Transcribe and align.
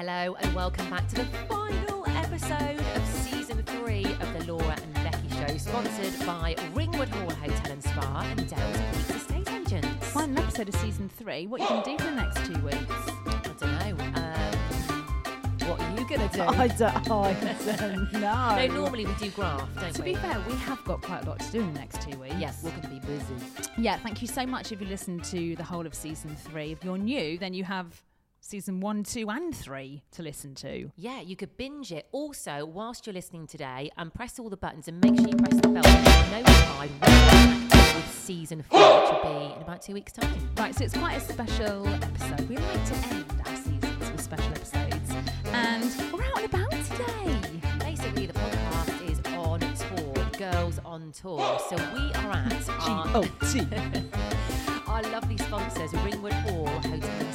Hello 0.00 0.34
and 0.40 0.54
welcome 0.54 0.88
back 0.88 1.06
to 1.08 1.16
the 1.16 1.24
final 1.46 2.06
episode 2.08 2.80
of 2.96 3.06
season 3.06 3.62
three 3.64 4.06
of 4.06 4.32
the 4.32 4.50
Laura 4.50 4.74
and 4.82 4.94
Becky 4.94 5.28
Show, 5.28 5.58
sponsored 5.58 6.26
by 6.26 6.56
Ringwood 6.72 7.10
Hall 7.10 7.28
Hotel 7.28 7.70
and 7.72 7.82
Spa 7.84 8.22
and 8.30 8.48
Dales 8.48 8.78
Peaks 8.94 9.10
Estate 9.10 9.50
Agents. 9.52 10.06
Final 10.06 10.42
episode 10.42 10.70
of 10.70 10.74
season 10.76 11.10
three. 11.10 11.46
What 11.46 11.60
are 11.60 11.64
you 11.64 11.68
going 11.68 11.82
to 11.82 11.90
do 11.90 11.98
for 11.98 12.04
the 12.04 12.16
next 12.16 12.46
two 12.46 12.64
weeks? 12.64 12.78
I 12.88 13.54
don't 13.58 13.98
know. 13.98 14.04
Um, 14.14 15.68
what 15.68 15.80
are 15.82 15.90
you 16.00 16.08
going 16.08 16.30
to 16.30 16.34
do? 16.34 16.42
I 16.44 16.68
don't, 16.68 17.10
I 17.10 17.34
don't 17.34 18.12
know. 18.14 18.66
no, 18.66 18.74
normally 18.74 19.04
we 19.04 19.12
do 19.16 19.28
graft, 19.32 19.74
don't 19.74 19.94
To 19.96 20.02
we? 20.02 20.14
be 20.14 20.14
fair, 20.14 20.42
we 20.48 20.54
have 20.54 20.82
got 20.84 21.02
quite 21.02 21.24
a 21.26 21.28
lot 21.28 21.40
to 21.40 21.52
do 21.52 21.60
in 21.60 21.74
the 21.74 21.78
next 21.78 22.00
two 22.00 22.16
weeks. 22.18 22.36
Yes, 22.38 22.62
we're 22.62 22.70
going 22.70 22.82
to 22.84 22.88
be 22.88 23.00
busy. 23.00 23.34
Yeah, 23.76 23.98
thank 23.98 24.22
you 24.22 24.28
so 24.28 24.46
much 24.46 24.72
if 24.72 24.80
you 24.80 24.86
listened 24.86 25.24
to 25.24 25.54
the 25.56 25.64
whole 25.64 25.84
of 25.86 25.94
season 25.94 26.34
three. 26.36 26.72
If 26.72 26.82
you're 26.84 26.96
new, 26.96 27.36
then 27.36 27.52
you 27.52 27.64
have 27.64 28.02
season 28.40 28.80
one, 28.80 29.04
two, 29.04 29.28
and 29.30 29.54
three 29.54 30.02
to 30.12 30.22
listen 30.22 30.54
to. 30.56 30.90
Yeah, 30.96 31.20
you 31.20 31.36
could 31.36 31.56
binge 31.56 31.92
it. 31.92 32.06
Also, 32.12 32.64
whilst 32.64 33.06
you're 33.06 33.14
listening 33.14 33.46
today, 33.46 33.90
and 33.96 34.12
press 34.12 34.38
all 34.38 34.48
the 34.48 34.56
buttons 34.56 34.88
and 34.88 35.00
make 35.00 35.16
sure 35.16 35.28
you 35.28 35.36
press 35.36 35.60
the 35.60 35.68
bell 35.68 35.82
to 35.82 35.90
be 35.90 36.42
notified 36.42 36.90
we're 37.02 37.94
with 37.94 38.10
season 38.10 38.62
four, 38.62 38.78
which 38.78 39.12
will 39.12 39.22
be 39.22 39.54
in 39.54 39.62
about 39.62 39.82
two 39.82 39.94
weeks' 39.94 40.12
time. 40.12 40.50
Right, 40.56 40.74
so 40.74 40.84
it's 40.84 40.96
quite 40.96 41.16
a 41.16 41.20
special 41.20 41.86
episode. 41.88 42.48
We 42.48 42.56
like 42.56 42.84
to 42.86 42.94
end 43.08 43.24
our 43.46 43.56
seasons 43.56 44.10
with 44.10 44.20
special 44.20 44.52
episodes. 44.52 45.10
And 45.46 46.12
we're 46.12 46.24
out 46.24 46.38
and 46.38 46.46
about 46.46 46.70
today. 46.70 47.60
Basically, 47.78 48.26
the 48.26 48.32
podcast 48.32 49.10
is 49.10 49.20
on 49.36 49.60
tour, 49.60 50.24
Girls 50.38 50.80
on 50.84 51.12
Tour. 51.12 51.58
So 51.68 51.76
we 51.94 52.12
are 52.14 52.32
at 52.32 52.68
our, 52.68 53.24
G-O-T. 53.24 53.66
our 54.86 55.02
lovely 55.10 55.36
sponsors, 55.36 55.92
Ringwood 55.92 56.32
Hall 56.32 56.66
Hotel 56.66 57.29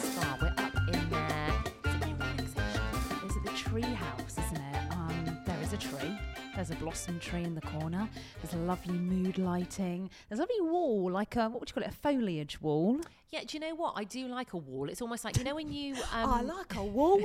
There's 6.55 6.71
a 6.71 6.75
blossom 6.75 7.19
tree 7.19 7.43
in 7.43 7.53
the 7.53 7.61
corner. 7.61 8.09
There's 8.41 8.53
a 8.53 8.57
lovely 8.65 8.93
mood 8.97 9.37
lighting. 9.37 10.09
There's 10.29 10.39
a 10.39 10.43
lovely 10.43 10.61
wall, 10.61 11.11
like 11.11 11.35
a 11.35 11.49
what 11.49 11.59
would 11.59 11.69
you 11.69 11.73
call 11.73 11.83
it? 11.83 11.89
A 11.89 11.95
foliage 11.95 12.61
wall. 12.61 13.01
Yeah, 13.29 13.41
do 13.45 13.57
you 13.57 13.59
know 13.59 13.75
what? 13.75 13.93
I 13.97 14.05
do 14.05 14.27
like 14.27 14.53
a 14.53 14.57
wall. 14.57 14.87
It's 14.89 15.01
almost 15.01 15.25
like, 15.25 15.37
you 15.37 15.43
know, 15.43 15.55
when 15.55 15.71
you. 15.71 15.95
Um, 16.13 16.29
I 16.29 16.41
like 16.41 16.75
a 16.75 16.83
wall. 16.97 17.21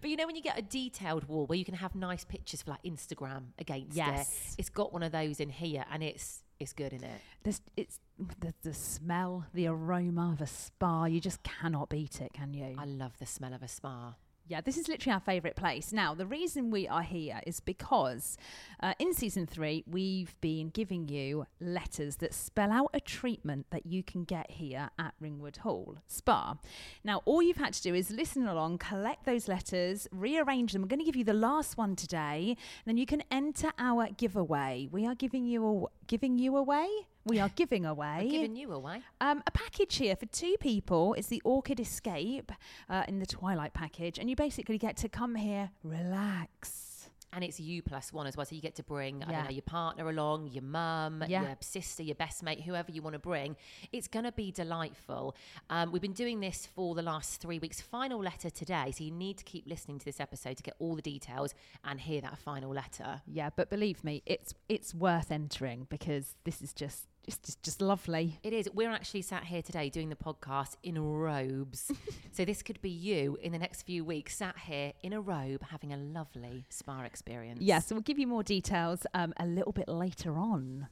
But 0.00 0.10
you 0.10 0.16
know 0.16 0.26
when 0.26 0.34
you 0.34 0.42
get 0.42 0.58
a 0.58 0.62
detailed 0.62 1.28
wall 1.28 1.46
where 1.46 1.56
you 1.58 1.64
can 1.64 1.74
have 1.74 1.94
nice 1.94 2.24
pictures 2.24 2.62
for 2.62 2.72
like 2.72 2.82
Instagram 2.82 3.44
against 3.58 3.96
Yes. 3.96 4.54
it. 4.54 4.60
It's 4.60 4.70
got 4.70 4.92
one 4.92 5.04
of 5.04 5.12
those 5.12 5.38
in 5.38 5.50
here, 5.50 5.84
and 5.92 6.02
it's 6.02 6.42
it's 6.58 6.72
good 6.72 6.92
in 6.92 7.04
it. 7.04 7.20
There's 7.44 7.60
it's 7.76 8.00
the, 8.40 8.52
the 8.62 8.74
smell, 8.74 9.46
the 9.54 9.68
aroma 9.68 10.32
of 10.32 10.40
a 10.40 10.46
spa. 10.48 11.04
You 11.04 11.20
just 11.20 11.42
cannot 11.44 11.90
beat 11.90 12.20
it, 12.20 12.32
can 12.32 12.54
you? 12.54 12.74
I 12.76 12.86
love 12.86 13.12
the 13.18 13.26
smell 13.26 13.52
of 13.54 13.62
a 13.62 13.68
spa. 13.68 14.14
Yeah, 14.46 14.60
this 14.60 14.76
is 14.76 14.88
literally 14.88 15.14
our 15.14 15.20
favourite 15.20 15.56
place. 15.56 15.90
Now, 15.90 16.14
the 16.14 16.26
reason 16.26 16.70
we 16.70 16.86
are 16.86 17.02
here 17.02 17.40
is 17.46 17.60
because 17.60 18.36
uh, 18.78 18.92
in 18.98 19.14
season 19.14 19.46
three, 19.46 19.84
we've 19.90 20.38
been 20.42 20.68
giving 20.68 21.08
you 21.08 21.46
letters 21.60 22.16
that 22.16 22.34
spell 22.34 22.70
out 22.70 22.90
a 22.92 23.00
treatment 23.00 23.64
that 23.70 23.86
you 23.86 24.02
can 24.02 24.24
get 24.24 24.50
here 24.50 24.90
at 24.98 25.14
Ringwood 25.18 25.58
Hall 25.58 25.96
Spa. 26.06 26.58
Now, 27.02 27.22
all 27.24 27.42
you've 27.42 27.56
had 27.56 27.72
to 27.72 27.82
do 27.82 27.94
is 27.94 28.10
listen 28.10 28.46
along, 28.46 28.78
collect 28.78 29.24
those 29.24 29.48
letters, 29.48 30.06
rearrange 30.12 30.74
them. 30.74 30.82
We're 30.82 30.88
going 30.88 31.00
to 31.00 31.06
give 31.06 31.16
you 31.16 31.24
the 31.24 31.32
last 31.32 31.78
one 31.78 31.96
today, 31.96 32.48
and 32.48 32.84
then 32.84 32.98
you 32.98 33.06
can 33.06 33.22
enter 33.30 33.70
our 33.78 34.08
giveaway. 34.08 34.88
We 34.92 35.06
are 35.06 35.14
giving 35.14 35.46
you 35.46 35.66
a, 35.66 36.06
giving 36.06 36.38
you 36.38 36.58
away. 36.58 36.86
We 37.26 37.40
are 37.40 37.48
giving 37.56 37.86
away. 37.86 38.28
Giving 38.30 38.54
you 38.56 38.72
away. 38.72 39.02
Um, 39.20 39.42
a 39.46 39.50
package 39.50 39.96
here 39.96 40.14
for 40.14 40.26
two 40.26 40.56
people. 40.60 41.14
It's 41.14 41.28
the 41.28 41.40
Orchid 41.44 41.80
Escape 41.80 42.52
uh, 42.90 43.04
in 43.08 43.18
the 43.18 43.26
Twilight 43.26 43.72
package, 43.72 44.18
and 44.18 44.28
you 44.28 44.36
basically 44.36 44.76
get 44.76 44.96
to 44.98 45.08
come 45.08 45.34
here, 45.34 45.70
relax. 45.82 46.90
And 47.32 47.42
it's 47.42 47.58
you 47.58 47.82
plus 47.82 48.12
one 48.12 48.28
as 48.28 48.36
well. 48.36 48.46
So 48.46 48.54
you 48.54 48.60
get 48.62 48.76
to 48.76 48.84
bring, 48.84 49.24
I 49.24 49.30
Yeah. 49.30 49.36
don't 49.38 49.44
know, 49.46 49.50
your 49.54 49.62
partner 49.62 50.08
along, 50.08 50.48
your 50.52 50.62
mum, 50.62 51.24
Yeah. 51.26 51.42
your 51.42 51.56
sister, 51.62 52.04
your 52.04 52.14
best 52.14 52.44
mate, 52.44 52.60
whoever 52.60 52.92
you 52.92 53.02
want 53.02 53.14
to 53.14 53.18
bring. 53.18 53.56
It's 53.90 54.06
going 54.06 54.24
to 54.24 54.30
be 54.30 54.52
delightful. 54.52 55.34
Um, 55.68 55.90
we've 55.90 56.00
been 56.02 56.12
doing 56.12 56.38
this 56.38 56.64
for 56.66 56.94
the 56.94 57.02
last 57.02 57.40
three 57.40 57.58
weeks. 57.58 57.80
Final 57.80 58.20
letter 58.20 58.50
today. 58.50 58.92
So 58.92 59.02
you 59.02 59.10
need 59.10 59.38
to 59.38 59.44
keep 59.44 59.66
listening 59.66 59.98
to 59.98 60.04
this 60.04 60.20
episode 60.20 60.58
to 60.58 60.62
get 60.62 60.76
all 60.78 60.94
the 60.94 61.02
details 61.02 61.54
and 61.82 62.00
hear 62.00 62.20
that 62.20 62.38
final 62.38 62.70
letter. 62.70 63.22
Yeah, 63.26 63.50
but 63.50 63.68
believe 63.68 64.04
me, 64.04 64.22
it's 64.26 64.54
it's 64.68 64.94
worth 64.94 65.32
entering 65.32 65.88
because 65.90 66.36
this 66.44 66.62
is 66.62 66.72
just 66.72 67.08
it's 67.26 67.38
just, 67.38 67.62
just 67.62 67.80
lovely. 67.80 68.38
It 68.42 68.52
is. 68.52 68.68
We're 68.72 68.90
actually 68.90 69.22
sat 69.22 69.44
here 69.44 69.62
today 69.62 69.88
doing 69.88 70.10
the 70.10 70.16
podcast 70.16 70.76
in 70.82 71.00
robes. 71.02 71.90
so 72.32 72.44
this 72.44 72.62
could 72.62 72.80
be 72.82 72.90
you 72.90 73.38
in 73.42 73.52
the 73.52 73.58
next 73.58 73.82
few 73.82 74.04
weeks, 74.04 74.36
sat 74.36 74.58
here 74.66 74.92
in 75.02 75.12
a 75.12 75.20
robe 75.20 75.62
having 75.70 75.92
a 75.92 75.96
lovely 75.96 76.66
spa 76.68 77.02
experience. 77.02 77.60
Yeah, 77.60 77.78
so 77.78 77.94
we'll 77.94 78.02
give 78.02 78.18
you 78.18 78.26
more 78.26 78.42
details 78.42 79.06
um, 79.14 79.32
a 79.38 79.46
little 79.46 79.72
bit 79.72 79.88
later 79.88 80.36
on. 80.36 80.88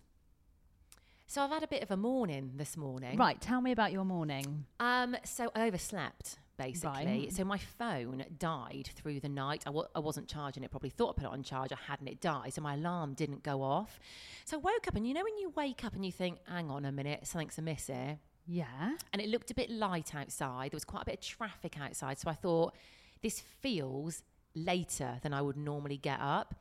So 1.26 1.42
I've 1.42 1.50
had 1.50 1.62
a 1.62 1.68
bit 1.68 1.82
of 1.82 1.90
a 1.90 1.96
morning 1.96 2.52
this 2.56 2.76
morning. 2.76 3.16
Right, 3.16 3.40
tell 3.40 3.60
me 3.60 3.72
about 3.72 3.92
your 3.92 4.04
morning. 4.04 4.66
Um, 4.80 5.16
so 5.24 5.50
I 5.54 5.66
overslept 5.66 6.38
basically. 6.56 7.06
Right. 7.06 7.32
So 7.32 7.44
my 7.44 7.58
phone 7.58 8.24
died 8.38 8.90
through 8.94 9.20
the 9.20 9.28
night. 9.28 9.62
I 9.66 9.70
w- 9.70 9.86
I 9.94 9.98
wasn't 10.00 10.28
charging 10.28 10.62
it 10.62 10.70
probably 10.70 10.90
Thought 10.90 11.16
I 11.18 11.22
put 11.22 11.24
it 11.24 11.32
on 11.32 11.42
charge. 11.42 11.72
I 11.72 11.78
hadn't. 11.86 12.08
It 12.08 12.20
died. 12.20 12.54
So 12.54 12.60
my 12.62 12.74
alarm 12.74 13.14
didn't 13.14 13.42
go 13.42 13.62
off. 13.62 13.98
So 14.44 14.56
I 14.58 14.60
woke 14.60 14.86
up, 14.88 14.94
and 14.96 15.06
you 15.06 15.14
know 15.14 15.24
when 15.24 15.38
you 15.38 15.50
wake 15.56 15.84
up 15.84 15.94
and 15.94 16.04
you 16.04 16.12
think, 16.12 16.38
"Hang 16.48 16.70
on 16.70 16.84
a 16.84 16.92
minute, 16.92 17.26
something's 17.26 17.58
amiss 17.58 17.86
here." 17.86 18.18
Yeah. 18.46 18.96
and 19.12 19.22
it 19.22 19.28
looked 19.28 19.50
a 19.52 19.54
bit 19.54 19.70
light 19.70 20.14
outside. 20.16 20.72
There 20.72 20.76
was 20.76 20.84
quite 20.84 21.02
a 21.02 21.06
bit 21.06 21.14
of 21.14 21.20
traffic 21.20 21.78
outside. 21.80 22.18
So 22.18 22.28
I 22.28 22.34
thought, 22.34 22.74
this 23.22 23.38
feels 23.40 24.24
later 24.56 25.18
than 25.22 25.32
I 25.32 25.40
would 25.40 25.56
normally 25.56 25.96
get 25.96 26.18
up. 26.20 26.56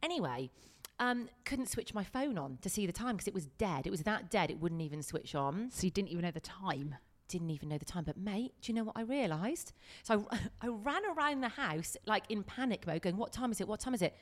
Anyway, 0.00 0.50
um, 1.00 1.28
couldn't 1.44 1.68
switch 1.68 1.92
my 1.92 2.04
phone 2.04 2.38
on 2.38 2.58
to 2.62 2.68
see 2.70 2.86
the 2.86 2.92
time 2.92 3.16
because 3.16 3.26
it 3.26 3.34
was 3.34 3.46
dead. 3.46 3.84
It 3.86 3.90
was 3.90 4.02
that 4.02 4.30
dead, 4.30 4.48
it 4.50 4.60
wouldn't 4.60 4.80
even 4.80 5.02
switch 5.02 5.34
on. 5.34 5.70
So 5.72 5.84
you 5.84 5.90
didn't 5.90 6.10
even 6.10 6.22
know 6.22 6.30
the 6.30 6.40
time. 6.40 6.94
Didn't 7.28 7.50
even 7.50 7.68
know 7.70 7.78
the 7.78 7.84
time. 7.84 8.04
But, 8.04 8.16
mate, 8.16 8.52
do 8.60 8.70
you 8.70 8.76
know 8.76 8.84
what 8.84 8.96
I 8.96 9.02
realised? 9.02 9.72
So 10.02 10.26
I, 10.30 10.38
I 10.62 10.68
ran 10.68 11.02
around 11.16 11.40
the 11.40 11.48
house 11.48 11.96
like 12.06 12.24
in 12.28 12.42
panic 12.42 12.86
mode, 12.86 13.02
going, 13.02 13.16
What 13.16 13.32
time 13.32 13.50
is 13.50 13.60
it? 13.60 13.68
What 13.68 13.80
time 13.80 13.94
is 13.94 14.02
it? 14.02 14.14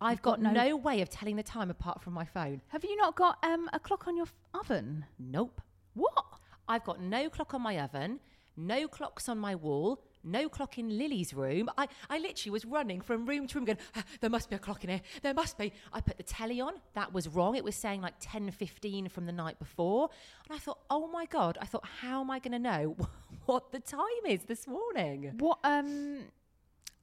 I've 0.00 0.20
got, 0.22 0.42
got 0.42 0.52
no... 0.54 0.68
no- 0.68 0.76
way 0.76 1.00
of 1.00 1.08
telling 1.08 1.36
the 1.36 1.42
time 1.42 1.70
apart 1.70 2.02
from 2.02 2.12
my 2.12 2.24
phone. 2.24 2.60
Have 2.68 2.84
you 2.84 2.96
not 2.96 3.16
got 3.16 3.38
um, 3.42 3.68
a 3.72 3.78
clock 3.80 4.06
on 4.06 4.16
your 4.16 4.26
f- 4.26 4.34
oven? 4.54 5.06
Nope. 5.18 5.60
What? 5.94 6.24
I've 6.68 6.84
got 6.84 7.00
no 7.00 7.30
clock 7.30 7.54
on 7.54 7.62
my 7.62 7.78
oven, 7.80 8.20
no 8.56 8.88
clocks 8.88 9.28
on 9.28 9.38
my 9.38 9.54
wall, 9.54 10.02
no 10.26 10.48
clock 10.48 10.78
in 10.78 10.98
Lily's 10.98 11.32
room. 11.32 11.70
I, 11.78 11.88
I 12.10 12.18
literally 12.18 12.50
was 12.50 12.64
running 12.64 13.00
from 13.00 13.26
room 13.26 13.46
to 13.46 13.58
room 13.58 13.64
going, 13.64 13.78
"Ah, 13.94 14.04
there 14.20 14.30
must 14.30 14.50
be 14.50 14.56
a 14.56 14.58
clock 14.58 14.84
in 14.84 14.90
here. 14.90 15.00
There 15.22 15.34
must 15.34 15.58
be. 15.58 15.72
I 15.92 16.00
put 16.00 16.16
the 16.16 16.22
telly 16.22 16.60
on. 16.60 16.74
That 16.94 17.12
was 17.12 17.28
wrong. 17.28 17.56
It 17.56 17.64
was 17.64 17.74
saying 17.76 18.00
like 18.02 18.20
10.15 18.20 19.10
from 19.10 19.26
the 19.26 19.32
night 19.32 19.58
before. 19.58 20.10
And 20.48 20.56
I 20.56 20.58
thought, 20.58 20.78
oh 20.90 21.06
my 21.08 21.26
God. 21.26 21.58
I 21.60 21.66
thought, 21.66 21.86
how 22.00 22.20
am 22.20 22.30
I 22.30 22.38
going 22.38 22.52
to 22.52 22.58
know 22.58 22.96
what 23.46 23.72
the 23.72 23.80
time 23.80 24.06
is 24.26 24.42
this 24.44 24.66
morning? 24.66 25.32
What? 25.38 25.58
Um, 25.64 26.24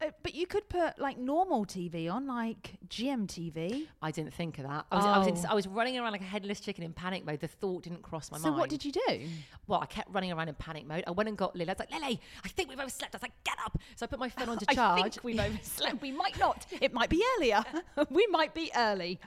uh, 0.02 0.12
but 0.22 0.36
you 0.36 0.46
could 0.48 0.68
put 0.70 1.00
like 1.00 1.18
normal 1.18 1.66
TV 1.66 2.12
on, 2.12 2.28
like 2.28 2.72
GMTV. 2.90 3.88
I 4.02 4.12
didn't 4.12 4.34
think 4.34 4.58
of 4.58 4.66
that. 4.66 4.86
I 4.92 4.96
was, 4.96 5.06
I, 5.06 5.18
was 5.20 5.28
in, 5.28 5.38
Oh. 5.46 5.52
I 5.52 5.54
was 5.54 5.68
running 5.68 5.98
around 5.98 6.12
like 6.12 6.22
a 6.22 6.26
headless 6.26 6.60
chicken 6.60 6.84
in 6.84 6.94
panic 6.94 7.26
mode. 7.26 7.40
The 7.40 7.48
thought 7.48 7.84
didn't 7.84 8.02
cross 8.02 8.32
my 8.32 8.38
so 8.38 8.44
mind. 8.46 8.56
So 8.56 8.60
what 8.60 8.70
did 8.70 8.84
you 8.84 8.92
do? 8.92 9.28
Well, 9.68 9.80
I 9.82 9.86
kept 9.86 10.10
running 10.12 10.32
around 10.32 10.50
in 10.50 10.56
panic 10.56 10.86
mode. 10.88 11.04
I 11.08 11.12
went 11.12 11.30
and 11.30 11.38
got 11.38 11.56
Lily. 11.56 11.70
I 11.70 11.74
was 11.74 11.80
like, 11.80 11.92
Lily, 11.92 12.20
I 12.44 12.48
think 12.50 12.70
we've 12.70 12.80
overslept. 12.80 13.16
I 13.16 13.18
was 13.18 13.22
like, 13.22 13.44
get 13.44 13.58
up. 13.64 13.78
So 13.96 14.06
I 14.06 14.08
put 14.08 14.20
my 14.20 14.30
phone 14.30 14.50
on 14.50 14.58
to 14.60 14.66
I 14.70 14.74
charge. 14.76 15.02
think 15.16 15.24
we've 15.24 15.40
overslept. 15.40 16.02
we 16.02 16.12
might 16.12 16.38
not. 16.40 16.66
It 16.82 16.94
might 16.94 17.10
be 17.10 17.24
earlier. 17.38 17.64
we 18.10 18.28
might 18.28 18.54
be 18.54 18.72
early. 18.76 19.20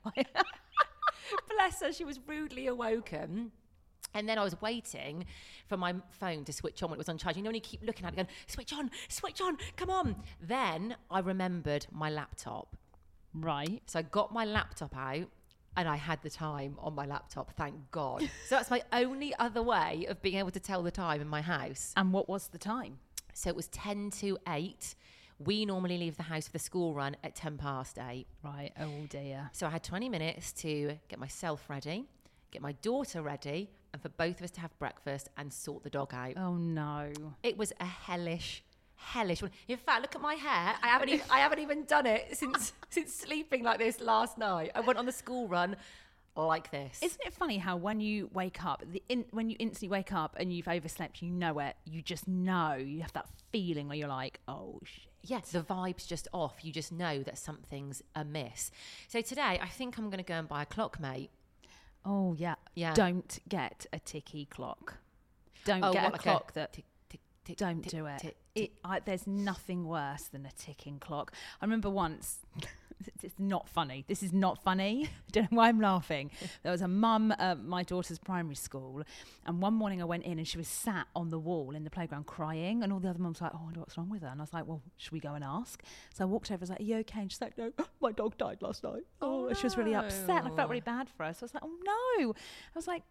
Bless 1.48 1.80
her, 1.80 1.92
she 1.92 2.04
was 2.04 2.20
rudely 2.26 2.66
awoken. 2.68 3.50
And 4.16 4.26
then 4.26 4.38
I 4.38 4.42
was 4.42 4.58
waiting 4.62 5.26
for 5.68 5.76
my 5.76 5.94
phone 6.10 6.44
to 6.46 6.52
switch 6.52 6.82
on 6.82 6.88
when 6.88 6.96
it 6.96 6.98
was 6.98 7.10
on 7.10 7.18
charge. 7.18 7.36
You 7.36 7.42
know, 7.42 7.48
when 7.48 7.54
you 7.54 7.60
keep 7.60 7.82
looking 7.84 8.06
at 8.06 8.14
it, 8.14 8.16
going, 8.16 8.28
switch 8.46 8.72
on, 8.72 8.90
switch 9.08 9.42
on, 9.42 9.58
come 9.76 9.90
on. 9.90 10.16
Then 10.40 10.96
I 11.10 11.18
remembered 11.20 11.86
my 11.92 12.08
laptop. 12.08 12.76
right. 13.34 13.82
So 13.86 13.98
I 13.98 14.02
got 14.02 14.32
my 14.32 14.46
laptop 14.46 14.96
out 14.96 15.28
and 15.76 15.86
I 15.86 15.96
had 15.96 16.22
the 16.22 16.30
time 16.30 16.76
on 16.78 16.94
my 16.94 17.04
laptop, 17.04 17.52
thank 17.56 17.74
God. 17.90 18.22
so 18.48 18.56
that's 18.56 18.70
my 18.70 18.82
only 18.94 19.34
other 19.38 19.62
way 19.62 20.06
of 20.08 20.22
being 20.22 20.36
able 20.36 20.50
to 20.52 20.60
tell 20.60 20.82
the 20.82 20.90
time 20.90 21.20
in 21.20 21.28
my 21.28 21.42
house. 21.42 21.92
And 21.98 22.12
what 22.14 22.26
was 22.26 22.48
the 22.48 22.58
time? 22.58 22.98
So 23.34 23.50
it 23.50 23.56
was 23.56 23.66
10 23.68 24.10
to 24.22 24.38
8. 24.48 24.94
We 25.38 25.66
normally 25.66 25.98
leave 25.98 26.16
the 26.16 26.22
house 26.22 26.46
for 26.46 26.52
the 26.52 26.58
school 26.58 26.94
run 26.94 27.14
at 27.22 27.34
10 27.34 27.58
past 27.58 27.98
8. 27.98 28.26
Right. 28.42 28.72
Oh 28.80 29.04
dear. 29.10 29.50
So 29.52 29.66
I 29.66 29.70
had 29.70 29.84
20 29.84 30.08
minutes 30.08 30.52
to 30.62 30.96
get 31.08 31.18
myself 31.18 31.68
ready, 31.68 32.06
get 32.50 32.62
my 32.62 32.72
daughter 32.80 33.20
ready, 33.20 33.68
and 33.96 34.02
for 34.02 34.10
both 34.10 34.40
of 34.40 34.44
us 34.44 34.50
to 34.50 34.60
have 34.60 34.78
breakfast 34.78 35.30
and 35.38 35.50
sort 35.50 35.82
the 35.82 35.88
dog 35.88 36.12
out. 36.12 36.34
Oh 36.36 36.54
no. 36.56 37.10
It 37.42 37.56
was 37.56 37.72
a 37.80 37.86
hellish, 37.86 38.62
hellish 38.96 39.40
one. 39.40 39.50
In 39.68 39.78
fact, 39.78 40.02
look 40.02 40.14
at 40.14 40.20
my 40.20 40.34
hair. 40.34 40.74
I 40.82 40.88
haven't 40.88 41.08
even, 41.08 41.26
I 41.30 41.38
haven't 41.38 41.60
even 41.60 41.84
done 41.84 42.04
it 42.04 42.36
since 42.36 42.74
since 42.90 43.14
sleeping 43.14 43.62
like 43.62 43.78
this 43.78 43.98
last 44.02 44.36
night. 44.36 44.72
I 44.74 44.80
went 44.80 44.98
on 44.98 45.06
the 45.06 45.12
school 45.12 45.48
run 45.48 45.76
like 46.36 46.70
this. 46.70 46.98
Isn't 47.02 47.22
it 47.24 47.32
funny 47.32 47.56
how 47.56 47.78
when 47.78 48.02
you 48.02 48.28
wake 48.34 48.62
up, 48.62 48.84
the 48.92 49.02
in, 49.08 49.24
when 49.30 49.48
you 49.48 49.56
instantly 49.58 49.88
wake 49.88 50.12
up 50.12 50.36
and 50.38 50.52
you've 50.52 50.68
overslept, 50.68 51.22
you 51.22 51.30
know 51.30 51.58
it. 51.60 51.74
You 51.86 52.02
just 52.02 52.28
know. 52.28 52.74
You 52.74 53.00
have 53.00 53.14
that 53.14 53.28
feeling 53.50 53.88
where 53.88 53.96
you're 53.96 54.08
like, 54.08 54.40
oh 54.46 54.78
shit. 54.84 55.06
yeah, 55.22 55.40
the 55.50 55.62
vibe's 55.62 56.04
just 56.04 56.28
off. 56.34 56.56
You 56.62 56.70
just 56.70 56.92
know 56.92 57.22
that 57.22 57.38
something's 57.38 58.02
amiss. 58.14 58.70
So 59.08 59.22
today, 59.22 59.58
I 59.62 59.68
think 59.68 59.96
I'm 59.96 60.10
going 60.10 60.18
to 60.18 60.22
go 60.22 60.34
and 60.34 60.46
buy 60.46 60.60
a 60.60 60.66
clock, 60.66 61.00
mate. 61.00 61.30
Oh 62.04 62.34
yeah. 62.38 62.56
Yeah. 62.76 62.94
Don't 62.94 63.40
get 63.48 63.86
a 63.92 63.98
ticky 63.98 64.44
clock. 64.44 64.94
Don't 65.64 65.82
Oh, 65.82 65.92
get 65.92 66.04
what, 66.04 66.08
a 66.10 66.12
like 66.12 66.20
a 66.20 66.22
clock 66.22 66.52
that. 66.52 66.72
tick, 66.74 66.84
tick, 67.08 67.20
tick, 67.44 67.56
don't 67.56 67.82
do 67.88 68.06
it. 68.06 68.36
it. 68.54 68.72
I, 68.84 69.00
there's 69.00 69.26
nothing 69.26 69.86
worse 69.88 70.24
than 70.24 70.46
a 70.46 70.52
ticking 70.52 70.98
clock. 71.00 71.32
I 71.60 71.64
remember 71.64 71.90
once. 71.90 72.38
It's- 73.00 73.32
not 73.38 73.68
funny. 73.68 74.04
This 74.08 74.22
is 74.22 74.32
not 74.32 74.62
funny. 74.62 75.04
I 75.28 75.30
don't 75.30 75.52
know 75.52 75.58
why 75.58 75.68
I'm 75.68 75.80
laughing. 75.80 76.30
There 76.62 76.72
was 76.72 76.80
a 76.80 76.88
mum 76.88 77.32
at 77.38 77.62
my 77.62 77.82
daughter's 77.82 78.18
primary 78.18 78.54
school, 78.54 79.02
and 79.44 79.60
one 79.60 79.74
morning 79.74 80.00
I 80.00 80.04
went 80.04 80.24
in 80.24 80.38
and 80.38 80.48
she 80.48 80.56
was 80.58 80.68
sat 80.68 81.06
on 81.14 81.28
the 81.28 81.38
wall 81.38 81.74
in 81.76 81.84
the 81.84 81.90
playground 81.90 82.26
crying, 82.26 82.82
and 82.82 82.92
all 82.92 82.98
the 82.98 83.08
other 83.10 83.18
mums 83.18 83.40
were 83.40 83.46
like, 83.46 83.54
"Oh, 83.54 83.60
I 83.60 83.64
wonder 83.64 83.80
what's 83.80 83.96
wrong 83.98 84.08
with 84.08 84.22
her." 84.22 84.28
And 84.28 84.40
I 84.40 84.42
was 84.44 84.52
like, 84.52 84.66
"Well, 84.66 84.82
should 84.96 85.12
we 85.12 85.20
go 85.20 85.34
and 85.34 85.44
ask?" 85.44 85.82
So 86.14 86.24
I 86.24 86.26
walked 86.26 86.50
over. 86.50 86.60
I 86.60 86.62
was 86.62 86.70
like, 86.70 86.80
"Are 86.80 86.84
you 86.84 86.96
okay?" 86.98 87.20
And 87.20 87.30
she's 87.30 87.40
like, 87.40 87.56
"No, 87.58 87.72
my 88.00 88.12
dog 88.12 88.36
died 88.38 88.62
last 88.62 88.82
night." 88.82 89.04
Oh, 89.20 89.44
oh 89.44 89.46
and 89.48 89.56
she 89.56 89.64
was 89.64 89.76
really 89.76 89.94
upset. 89.94 90.44
And 90.44 90.52
I 90.52 90.56
felt 90.56 90.70
really 90.70 90.80
bad 90.80 91.08
for 91.10 91.24
her. 91.24 91.32
So 91.34 91.40
I 91.42 91.46
was 91.46 91.54
like, 91.54 91.64
"Oh 91.64 91.76
no!" 92.18 92.30
I 92.32 92.74
was 92.74 92.86
like, 92.86 93.02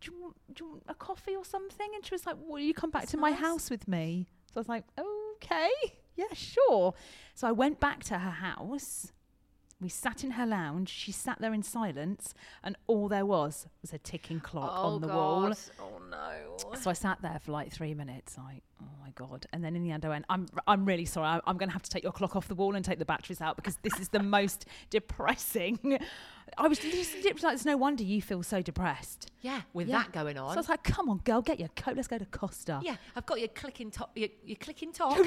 "Do 0.00 0.10
you, 0.10 0.22
want, 0.22 0.36
do 0.54 0.64
you 0.64 0.70
want 0.70 0.82
a 0.88 0.94
coffee 0.94 1.36
or 1.36 1.44
something?" 1.44 1.88
And 1.94 2.04
she 2.04 2.14
was 2.14 2.26
like, 2.26 2.36
"Will 2.40 2.58
you 2.60 2.74
come 2.74 2.90
back 2.90 3.06
to 3.08 3.16
my 3.16 3.32
house 3.32 3.70
with 3.70 3.86
me?" 3.86 4.26
So 4.52 4.58
I 4.58 4.60
was 4.60 4.68
like, 4.68 4.84
"Okay, 4.98 5.70
yeah, 6.16 6.32
sure." 6.32 6.94
So 7.34 7.46
I 7.46 7.52
went 7.52 7.80
back 7.80 8.02
to 8.04 8.18
her 8.18 8.30
house. 8.30 9.12
We 9.84 9.90
sat 9.90 10.24
in 10.24 10.30
her 10.30 10.46
lounge. 10.46 10.88
She 10.88 11.12
sat 11.12 11.42
there 11.42 11.52
in 11.52 11.62
silence, 11.62 12.32
and 12.62 12.74
all 12.86 13.06
there 13.06 13.26
was 13.26 13.66
was 13.82 13.92
a 13.92 13.98
ticking 13.98 14.40
clock 14.40 14.72
on 14.72 14.94
oh, 14.94 14.98
the 14.98 15.08
wall. 15.08 15.52
Oh 15.78 16.00
no. 16.10 16.74
So 16.80 16.88
I 16.88 16.94
sat 16.94 17.20
there 17.20 17.38
for 17.38 17.52
like 17.52 17.70
three 17.70 17.92
minutes, 17.92 18.38
like, 18.38 18.62
oh 18.80 18.86
my 18.98 19.10
god. 19.10 19.44
And 19.52 19.62
then 19.62 19.76
in 19.76 19.82
the 19.82 19.90
end, 19.90 20.06
I 20.06 20.08
went, 20.08 20.24
I'm, 20.30 20.46
I'm 20.66 20.86
really 20.86 21.04
sorry. 21.04 21.26
I, 21.26 21.40
I'm 21.46 21.58
going 21.58 21.68
to 21.68 21.74
have 21.74 21.82
to 21.82 21.90
take 21.90 22.02
your 22.02 22.12
clock 22.12 22.34
off 22.34 22.48
the 22.48 22.54
wall 22.54 22.74
and 22.74 22.82
take 22.82 22.98
the 22.98 23.04
batteries 23.04 23.42
out 23.42 23.56
because 23.56 23.76
this 23.82 23.92
is 24.00 24.08
the 24.08 24.22
most 24.22 24.64
depressing. 24.88 25.98
I 26.56 26.66
was 26.66 26.78
just 26.78 27.14
like, 27.42 27.52
it's 27.52 27.66
no 27.66 27.76
wonder 27.76 28.04
you 28.04 28.22
feel 28.22 28.42
so 28.42 28.62
depressed. 28.62 29.30
Yeah, 29.42 29.60
with 29.74 29.88
Yeah. 29.88 29.98
that 29.98 30.12
going 30.12 30.38
on. 30.38 30.52
So 30.52 30.54
I 30.54 30.60
was 30.60 30.68
like, 30.70 30.82
come 30.82 31.10
on, 31.10 31.18
girl, 31.18 31.42
get 31.42 31.60
your 31.60 31.68
coat. 31.76 31.96
Let's 31.96 32.08
go 32.08 32.16
to 32.16 32.24
Costa. 32.24 32.80
yeah, 32.82 32.96
I've 33.14 33.26
got 33.26 33.38
your 33.38 33.48
clicking 33.48 33.90
top. 33.90 34.12
Your, 34.16 34.30
your 34.46 34.56
clicking 34.56 34.92
top. 34.94 35.18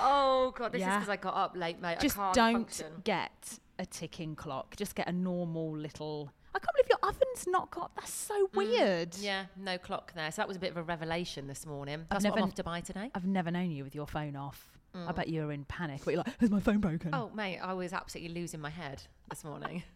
Oh 0.00 0.52
god, 0.56 0.72
this 0.72 0.82
is 0.82 0.86
because 0.88 1.08
I 1.08 1.16
got 1.16 1.34
up 1.36 1.56
late, 1.56 1.80
mate. 1.80 1.98
Just 2.00 2.18
I 2.18 2.32
can't 2.32 2.34
don't 2.34 2.52
function. 2.54 2.86
get 3.04 3.58
a 3.78 3.86
ticking 3.86 4.34
clock. 4.36 4.76
Just 4.76 4.94
get 4.94 5.08
a 5.08 5.12
normal 5.12 5.76
little. 5.76 6.32
I 6.54 6.58
can't 6.58 6.70
believe 6.74 6.88
your 6.90 7.08
oven's 7.08 7.46
not 7.46 7.70
got. 7.70 7.94
That's 7.94 8.12
so 8.12 8.50
weird. 8.54 9.12
Mm, 9.12 9.22
Yeah, 9.22 9.44
no 9.56 9.78
clock 9.78 10.12
there. 10.14 10.30
So 10.32 10.42
that 10.42 10.48
was 10.48 10.56
a 10.56 10.60
bit 10.60 10.70
of 10.72 10.76
a 10.76 10.82
revelation 10.82 11.46
this 11.46 11.64
morning. 11.64 11.94
I've 11.94 12.08
That's 12.08 12.24
what 12.24 12.32
I'm 12.32 12.36
never- 12.40 12.48
off 12.48 12.54
to 12.56 12.64
buy 12.64 12.80
today. 12.80 13.10
I've 13.14 13.26
never 13.26 13.50
known 13.50 13.70
you 13.70 13.84
with 13.84 13.94
your 13.94 14.06
phone 14.06 14.36
off. 14.36 14.66
I 14.92 15.12
bet 15.12 15.28
you 15.28 15.42
were 15.46 15.52
in 15.52 15.64
panic. 15.66 16.00
But 16.04 16.14
you're 16.14 16.24
like, 16.26 16.34
"Is 16.42 16.50
my 16.50 16.58
phone 16.58 16.78
broken?" 16.78 17.14
Oh, 17.14 17.30
mate, 17.32 17.58
I 17.60 17.74
was 17.74 17.92
absolutely 17.92 18.34
losing 18.40 18.60
my 18.60 18.70
head 18.70 19.00
this 19.28 19.44
morning. 19.44 19.84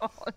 god. 0.00 0.34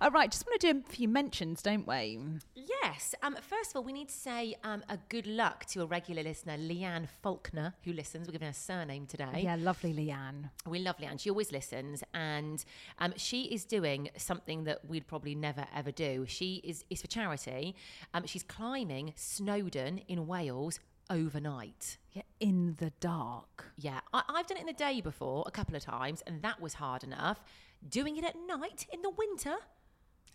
All 0.00 0.10
right, 0.10 0.30
just 0.30 0.46
want 0.46 0.60
to 0.60 0.72
do 0.72 0.82
a 0.86 0.92
few 0.92 1.08
mentions, 1.08 1.62
don't 1.62 1.86
we? 1.86 2.18
yes. 2.54 3.14
Um, 3.22 3.36
first 3.40 3.70
of 3.70 3.76
all, 3.76 3.84
we 3.84 3.92
need 3.92 4.08
to 4.08 4.14
say 4.14 4.54
um, 4.64 4.82
a 4.88 4.98
good 5.08 5.26
luck 5.26 5.64
to 5.66 5.82
a 5.82 5.86
regular 5.86 6.22
listener, 6.22 6.56
Leanne 6.56 7.08
Faulkner, 7.22 7.74
who 7.84 7.92
listens. 7.92 8.26
We're 8.26 8.32
giving 8.32 8.46
her 8.46 8.52
a 8.52 8.54
surname 8.54 9.06
today. 9.06 9.42
Yeah, 9.44 9.56
lovely 9.58 9.92
Leanne. 9.92 10.50
We 10.66 10.80
love 10.80 10.96
Leanne. 10.98 11.20
She 11.20 11.30
always 11.30 11.52
listens, 11.52 12.02
and 12.14 12.64
um, 12.98 13.14
she 13.16 13.42
is 13.44 13.64
doing 13.64 14.10
something 14.16 14.64
that 14.64 14.84
we'd 14.84 15.06
probably 15.06 15.34
never 15.34 15.66
ever 15.74 15.90
do. 15.90 16.24
She 16.26 16.60
is 16.64 16.84
is 16.90 17.00
for 17.00 17.08
charity. 17.08 17.74
Um, 18.14 18.26
she's 18.26 18.42
climbing 18.42 19.12
Snowdon 19.16 19.98
in 20.08 20.26
Wales 20.26 20.80
overnight. 21.10 21.98
Yeah, 22.12 22.22
in 22.40 22.76
the 22.78 22.90
dark. 23.00 23.66
Yeah, 23.76 24.00
I, 24.12 24.22
I've 24.28 24.46
done 24.46 24.58
it 24.58 24.62
in 24.62 24.66
the 24.66 24.72
day 24.72 25.00
before 25.00 25.44
a 25.46 25.50
couple 25.50 25.76
of 25.76 25.82
times, 25.82 26.22
and 26.26 26.42
that 26.42 26.60
was 26.60 26.74
hard 26.74 27.04
enough. 27.04 27.40
Doing 27.88 28.16
it 28.16 28.24
at 28.24 28.34
night 28.46 28.86
in 28.92 29.02
the 29.02 29.10
winter. 29.10 29.54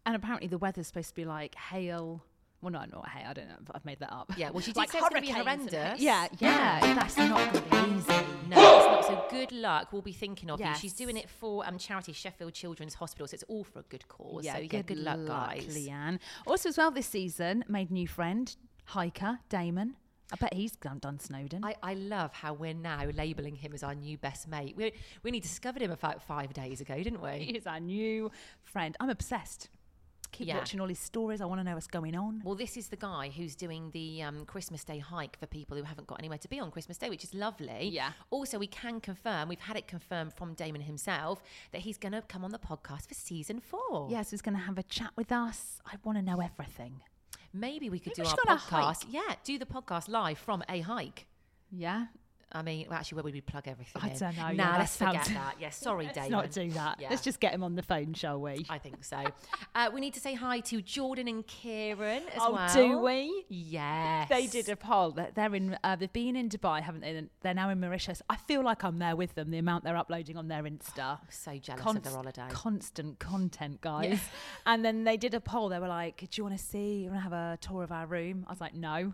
And 0.05 0.15
apparently 0.15 0.47
the 0.47 0.57
weather's 0.57 0.87
supposed 0.87 1.09
to 1.09 1.15
be 1.15 1.25
like 1.25 1.55
hail. 1.55 2.23
Well, 2.61 2.71
no, 2.71 2.79
not 2.91 3.07
hail. 3.09 3.27
I 3.29 3.33
don't 3.33 3.47
know. 3.49 3.55
I've 3.75 3.85
made 3.85 3.99
that 3.99 4.11
up. 4.11 4.31
Yeah, 4.35 4.49
well, 4.49 4.61
she 4.61 4.71
did 4.71 4.77
Like 4.77 4.91
say 4.91 4.97
it's 4.99 5.09
be 5.09 5.27
hurricanes 5.29 5.37
and 5.37 5.73
ha- 5.73 5.79
horrendous. 5.87 6.01
Yeah, 6.01 6.27
yeah. 6.39 6.95
That's 6.95 7.17
not 7.17 7.53
going 7.53 7.63
to 7.63 7.69
be 7.69 7.97
easy. 7.97 8.25
No, 8.49 8.77
it's 8.77 8.85
not. 8.87 9.05
So 9.05 9.25
good 9.29 9.51
luck. 9.51 9.91
We'll 9.91 10.01
be 10.01 10.13
thinking 10.13 10.49
of 10.49 10.59
you. 10.61 10.67
She's 10.79 10.93
doing 10.93 11.17
it 11.17 11.29
for 11.29 11.67
um, 11.67 11.77
charity 11.77 12.13
Sheffield 12.13 12.53
Children's 12.53 12.93
Hospital, 12.93 13.27
so 13.27 13.35
it's 13.35 13.43
all 13.49 13.65
for 13.65 13.79
a 13.79 13.83
good 13.83 14.07
cause. 14.07 14.45
Yeah, 14.45 14.53
so 14.53 14.59
yeah, 14.61 14.81
good, 14.83 14.97
luck, 14.99 15.19
guys. 15.25 15.65
Leanne. 15.67 16.19
Also, 16.45 16.69
as 16.69 16.77
well, 16.77 16.89
this 16.91 17.07
season, 17.07 17.65
made 17.67 17.91
new 17.91 18.07
friend, 18.07 18.55
hiker, 18.85 19.39
Damon. 19.49 19.95
I 20.31 20.35
bet 20.35 20.53
he's 20.53 20.73
done, 20.75 20.99
done 20.99 21.19
Snowdon. 21.19 21.63
I, 21.63 21.75
I 21.81 21.93
love 21.93 22.33
how 22.33 22.53
we're 22.53 22.73
now 22.73 23.05
labelling 23.13 23.55
him 23.55 23.73
as 23.73 23.81
our 23.83 23.95
new 23.95 24.17
best 24.17 24.47
mate. 24.47 24.75
We, 24.75 24.91
we 25.23 25.29
only 25.29 25.39
discovered 25.39 25.81
him 25.81 25.91
about 25.91 26.21
five 26.21 26.51
days 26.53 26.81
ago, 26.81 26.95
didn't 26.95 27.19
he 27.19 27.51
we? 27.51 27.57
is 27.57 27.65
our 27.65 27.79
new 27.79 28.29
friend. 28.63 28.97
I'm 28.99 29.09
obsessed. 29.09 29.69
Keep 30.33 30.47
Yeah. 30.49 30.57
watching 30.57 30.81
all 30.81 30.87
his 30.89 30.99
stories. 30.99 31.39
I 31.39 31.45
want 31.45 31.61
to 31.61 31.63
know 31.63 31.75
what's 31.75 31.87
going 31.87 32.13
on. 32.13 32.41
Well, 32.43 32.55
this 32.55 32.75
is 32.75 32.89
the 32.89 32.97
guy 32.97 33.29
who's 33.29 33.55
doing 33.55 33.89
the 33.91 34.21
um, 34.23 34.43
Christmas 34.45 34.83
Day 34.83 34.99
hike 34.99 35.39
for 35.39 35.45
people 35.47 35.77
who 35.77 35.83
haven't 35.83 36.05
got 36.07 36.19
anywhere 36.19 36.37
to 36.39 36.49
be 36.49 36.59
on 36.59 36.69
Christmas 36.71 36.97
Day, 36.97 37.09
which 37.09 37.23
is 37.23 37.33
lovely. 37.33 37.87
Yeah. 37.93 38.11
Also, 38.29 38.59
we 38.59 38.67
can 38.67 38.99
confirm, 38.99 39.47
we've 39.47 39.61
had 39.61 39.77
it 39.77 39.87
confirmed 39.87 40.33
from 40.33 40.53
Damon 40.55 40.81
himself, 40.81 41.41
that 41.71 41.79
he's 41.79 41.97
going 41.97 42.11
to 42.11 42.21
come 42.23 42.43
on 42.43 42.51
the 42.51 42.59
podcast 42.59 43.07
for 43.07 43.13
season 43.13 43.61
four. 43.61 44.09
Yes, 44.11 44.31
he's 44.31 44.41
going 44.41 44.57
to 44.57 44.61
have 44.63 44.77
a 44.77 44.83
chat 44.83 45.11
with 45.15 45.31
us. 45.31 45.79
I 45.85 45.95
want 46.03 46.17
to 46.17 46.21
know 46.21 46.41
everything. 46.41 46.99
Maybe 47.53 47.89
we 47.89 47.99
could 47.99 48.13
Maybe 48.17 48.23
do 48.23 48.23
our 48.23 48.29
should 48.29 48.39
go 48.45 48.51
on 48.51 48.57
a 48.57 48.61
podcast. 48.61 49.05
Yeah, 49.09 49.35
do 49.43 49.57
the 49.57 49.65
podcast 49.65 50.09
live 50.09 50.37
from 50.37 50.63
a 50.69 50.81
hike. 50.81 51.27
Yeah. 51.71 52.07
I 52.51 52.61
mean, 52.61 52.87
well, 52.89 52.97
actually, 52.97 53.17
where 53.17 53.23
would 53.25 53.33
we 53.33 53.41
plug 53.41 53.67
everything? 53.67 54.01
I 54.01 54.09
in? 54.11 54.17
don't 54.17 54.37
know. 54.37 54.51
Nah, 54.51 54.53
yeah, 54.71 54.77
let's 54.77 54.95
forget 54.95 55.25
sounds- 55.25 55.29
that. 55.37 55.55
Yeah, 55.59 55.69
sorry, 55.69 56.05
Let's 56.05 56.15
Damon. 56.17 56.31
not 56.31 56.51
do 56.51 56.71
that. 56.71 56.99
Yeah. 57.01 57.09
Let's 57.09 57.21
just 57.21 57.39
get 57.41 57.53
him 57.53 57.61
on 57.61 57.75
the 57.75 57.83
phone, 57.83 58.13
shall 58.13 58.39
we? 58.39 58.65
I 58.69 58.77
think 58.77 59.03
so. 59.03 59.21
uh, 59.75 59.89
we 59.93 59.99
need 59.99 60.13
to 60.13 60.21
say 60.21 60.33
hi 60.33 60.61
to 60.61 60.81
Jordan 60.81 61.27
and 61.27 61.45
Kieran 61.45 62.23
as 62.29 62.39
oh, 62.41 62.53
well. 62.53 62.73
do 62.73 62.99
we? 62.99 63.45
Yes. 63.49 64.29
They 64.29 64.47
did 64.47 64.69
a 64.69 64.77
poll. 64.77 65.11
They're- 65.11 65.31
They're 65.35 65.53
in. 65.55 65.77
Uh, 65.83 65.97
they've 65.97 66.11
been 66.13 66.35
in 66.37 66.47
Dubai, 66.49 66.81
haven't 66.81 67.01
they? 67.01 67.25
They're 67.41 67.53
now 67.53 67.69
in 67.69 67.79
Mauritius. 67.81 68.21
I 68.29 68.37
feel 68.37 68.63
like 68.63 68.83
I'm 68.83 68.97
there 68.97 69.15
with 69.17 69.35
them. 69.35 69.51
The 69.51 69.57
amount 69.57 69.83
they're 69.83 69.97
uploading 69.97 70.37
on 70.37 70.47
their 70.47 70.63
Insta. 70.63 71.19
So 71.29 71.57
jealous 71.57 71.85
of 71.85 72.01
their 72.01 72.13
holiday. 72.13 72.47
Constant 72.49 73.19
content, 73.19 73.81
guys. 73.81 74.19
And 74.65 74.83
then 74.83 75.03
they 75.05 75.17
did 75.17 75.33
a 75.33 75.39
poll. 75.41 75.69
They 75.69 75.79
were 75.79 75.87
like, 75.87 76.17
"Do 76.19 76.27
you 76.33 76.43
want 76.43 76.57
to 76.57 76.63
see? 76.63 77.03
You 77.03 77.09
want 77.09 77.17
to 77.19 77.23
have 77.23 77.33
a 77.33 77.57
tour 77.61 77.83
of 77.83 77.91
our 77.91 78.05
room?" 78.05 78.45
I 78.47 78.51
was 78.51 78.59
like, 78.61 78.73
"No." 78.73 79.13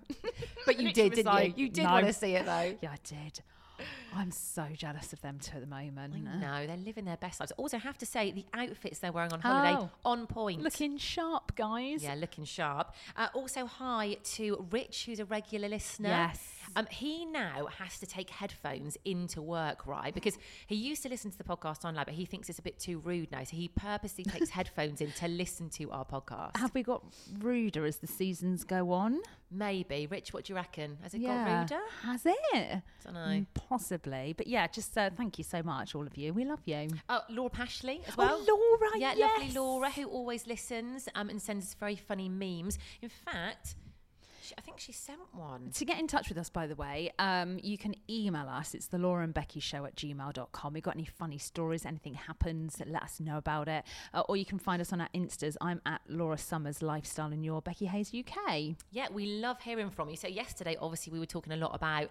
but 0.65 0.79
you 0.79 0.91
did, 0.93 1.13
didn't 1.13 1.25
like, 1.25 1.57
you? 1.57 1.65
You 1.65 1.69
did 1.71 1.83
"No." 1.83 1.91
want 1.91 2.07
to 2.07 2.13
see 2.13 2.35
it 2.35 2.45
though. 2.45 2.75
Yeah, 2.81 2.91
I 2.91 2.97
did. 3.03 3.22
I'm 4.15 4.29
so 4.29 4.67
jealous 4.75 5.13
of 5.13 5.21
them 5.21 5.39
too 5.39 5.53
at 5.55 5.61
the 5.61 5.67
moment. 5.67 6.13
I 6.13 6.37
know 6.37 6.67
they're 6.67 6.77
living 6.77 7.05
their 7.05 7.17
best 7.17 7.39
lives. 7.39 7.51
Also, 7.57 7.77
I 7.77 7.79
have 7.79 7.97
to 7.97 8.05
say 8.05 8.31
the 8.31 8.45
outfits 8.53 8.99
they're 8.99 9.11
wearing 9.11 9.33
on 9.33 9.39
holiday 9.41 9.75
Oh. 9.79 9.89
on 10.05 10.27
point. 10.27 10.61
Looking 10.61 10.99
sharp, 10.99 11.55
guys. 11.55 12.03
Yeah, 12.03 12.13
looking 12.13 12.45
sharp. 12.45 12.93
Uh, 13.17 13.29
also, 13.33 13.65
hi 13.65 14.17
to 14.35 14.67
Rich, 14.69 15.05
who's 15.07 15.19
a 15.19 15.25
regular 15.25 15.67
listener. 15.67 16.09
Yes. 16.09 16.53
Um, 16.75 16.85
he 16.91 17.25
now 17.25 17.67
has 17.79 17.99
to 17.99 18.05
take 18.05 18.29
headphones 18.29 18.95
into 19.05 19.41
work, 19.41 19.87
right? 19.87 20.13
Because 20.13 20.37
he 20.67 20.75
used 20.75 21.01
to 21.03 21.09
listen 21.09 21.31
to 21.31 21.37
the 21.37 21.43
podcast 21.43 21.83
online, 21.83 22.05
but 22.05 22.13
he 22.13 22.25
thinks 22.25 22.49
it's 22.49 22.59
a 22.59 22.63
bit 22.63 22.79
too 22.79 22.99
rude 22.99 23.31
now. 23.31 23.43
So 23.43 23.55
he 23.57 23.67
purposely 23.69 24.23
takes 24.23 24.49
headphones 24.59 25.01
in 25.01 25.11
to 25.13 25.27
listen 25.27 25.69
to 25.71 25.89
our 25.91 26.05
podcast. 26.05 26.57
Have 26.57 26.73
we 26.75 26.83
got 26.83 27.03
ruder 27.39 27.85
as 27.85 27.97
the 27.97 28.07
seasons 28.07 28.63
go 28.63 28.91
on? 28.91 29.19
Maybe. 29.53 30.07
Rich, 30.07 30.33
what 30.33 30.45
do 30.45 30.53
you 30.53 30.55
reckon? 30.57 30.97
Has 31.03 31.13
it 31.13 31.19
got 31.19 31.61
ruder? 31.61 31.79
Has 32.03 32.21
it? 32.25 32.81
Dunno. 33.05 33.19
Mm, 33.19 33.45
Possibly. 33.53 34.33
But 34.35 34.47
yeah, 34.47 34.67
just 34.67 34.97
uh, 34.97 35.09
thank 35.15 35.37
you 35.37 35.43
so 35.43 35.61
much, 35.61 35.93
all 35.95 36.07
of 36.07 36.17
you. 36.17 36.33
We 36.33 36.45
love 36.45 36.61
you. 36.65 36.87
Oh, 37.09 37.21
Laura 37.29 37.49
Pashley 37.49 37.99
as 38.07 38.13
Oh, 38.17 38.17
well. 38.17 38.39
Laura, 38.47 38.91
Yeah, 38.97 39.13
yes. 39.15 39.39
lovely 39.39 39.53
Laura, 39.53 39.89
who 39.91 40.05
always 40.07 40.47
listens 40.47 41.07
um, 41.15 41.29
and 41.29 41.41
sends 41.41 41.67
us 41.67 41.73
very 41.79 41.95
funny 41.95 42.29
memes. 42.29 42.77
In 43.01 43.09
fact, 43.09 43.75
she, 44.43 44.53
I 44.57 44.61
think 44.61 44.79
she 44.79 44.91
sent 44.91 45.19
one. 45.33 45.71
To 45.75 45.85
get 45.85 45.99
in 45.99 46.07
touch 46.07 46.29
with 46.29 46.37
us, 46.37 46.49
by 46.49 46.67
the 46.67 46.75
way, 46.75 47.11
um, 47.19 47.59
you 47.63 47.77
can 47.77 47.95
email 48.09 48.47
us. 48.47 48.73
It's 48.73 48.87
the 48.87 48.97
Laura 48.97 49.23
and 49.23 49.33
Becky 49.33 49.59
Show 49.59 49.85
at 49.85 49.95
gmail.com. 49.95 50.73
We've 50.73 50.83
got 50.83 50.95
any 50.95 51.05
funny 51.05 51.37
stories, 51.37 51.85
anything 51.85 52.13
happens, 52.15 52.77
let 52.85 53.03
us 53.03 53.19
know 53.19 53.37
about 53.37 53.67
it. 53.67 53.83
Uh, 54.13 54.23
or 54.27 54.37
you 54.37 54.45
can 54.45 54.59
find 54.59 54.81
us 54.81 54.91
on 54.93 55.01
our 55.01 55.09
Instas. 55.15 55.55
I'm 55.61 55.81
at 55.85 56.01
Laura 56.07 56.37
Summers 56.37 56.81
Lifestyle 56.81 57.31
and 57.31 57.43
you're 57.43 57.61
Becky 57.61 57.85
Hayes 57.85 58.13
UK. 58.13 58.75
Yeah, 58.91 59.07
we 59.11 59.25
love 59.25 59.61
hearing 59.61 59.89
from 59.89 60.09
you. 60.09 60.15
So 60.15 60.27
yesterday, 60.27 60.75
obviously, 60.79 61.13
we 61.13 61.19
were 61.19 61.25
talking 61.25 61.53
a 61.53 61.57
lot 61.57 61.71
about 61.73 62.09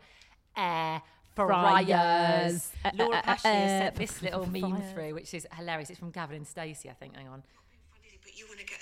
air 0.57 1.03
Fryers. 1.35 1.87
fryers. 1.87 2.73
Uh, 2.85 2.91
Laura 2.95 3.17
uh, 3.19 3.23
Pashley 3.23 3.45
uh, 3.47 3.55
has 3.55 3.71
uh, 3.71 3.85
sent 3.85 3.95
this 3.97 4.23
little 4.23 4.47
meme 4.47 4.77
fryers. 4.77 4.93
through, 4.93 5.15
which 5.15 5.35
is 5.35 5.47
hilarious. 5.57 5.91
It's 5.91 5.99
from 5.99 6.11
Gavin 6.11 6.37
and 6.37 6.47
Stacey, 6.47 6.91
I 6.91 6.93
think. 6.93 7.17
Hang 7.17 7.29
on. 7.29 7.43
funny, 7.91 8.19
but 8.23 8.39
you 8.39 8.47
want 8.47 8.61
to 8.61 8.67
get 8.67 8.79
alive. 8.79 8.82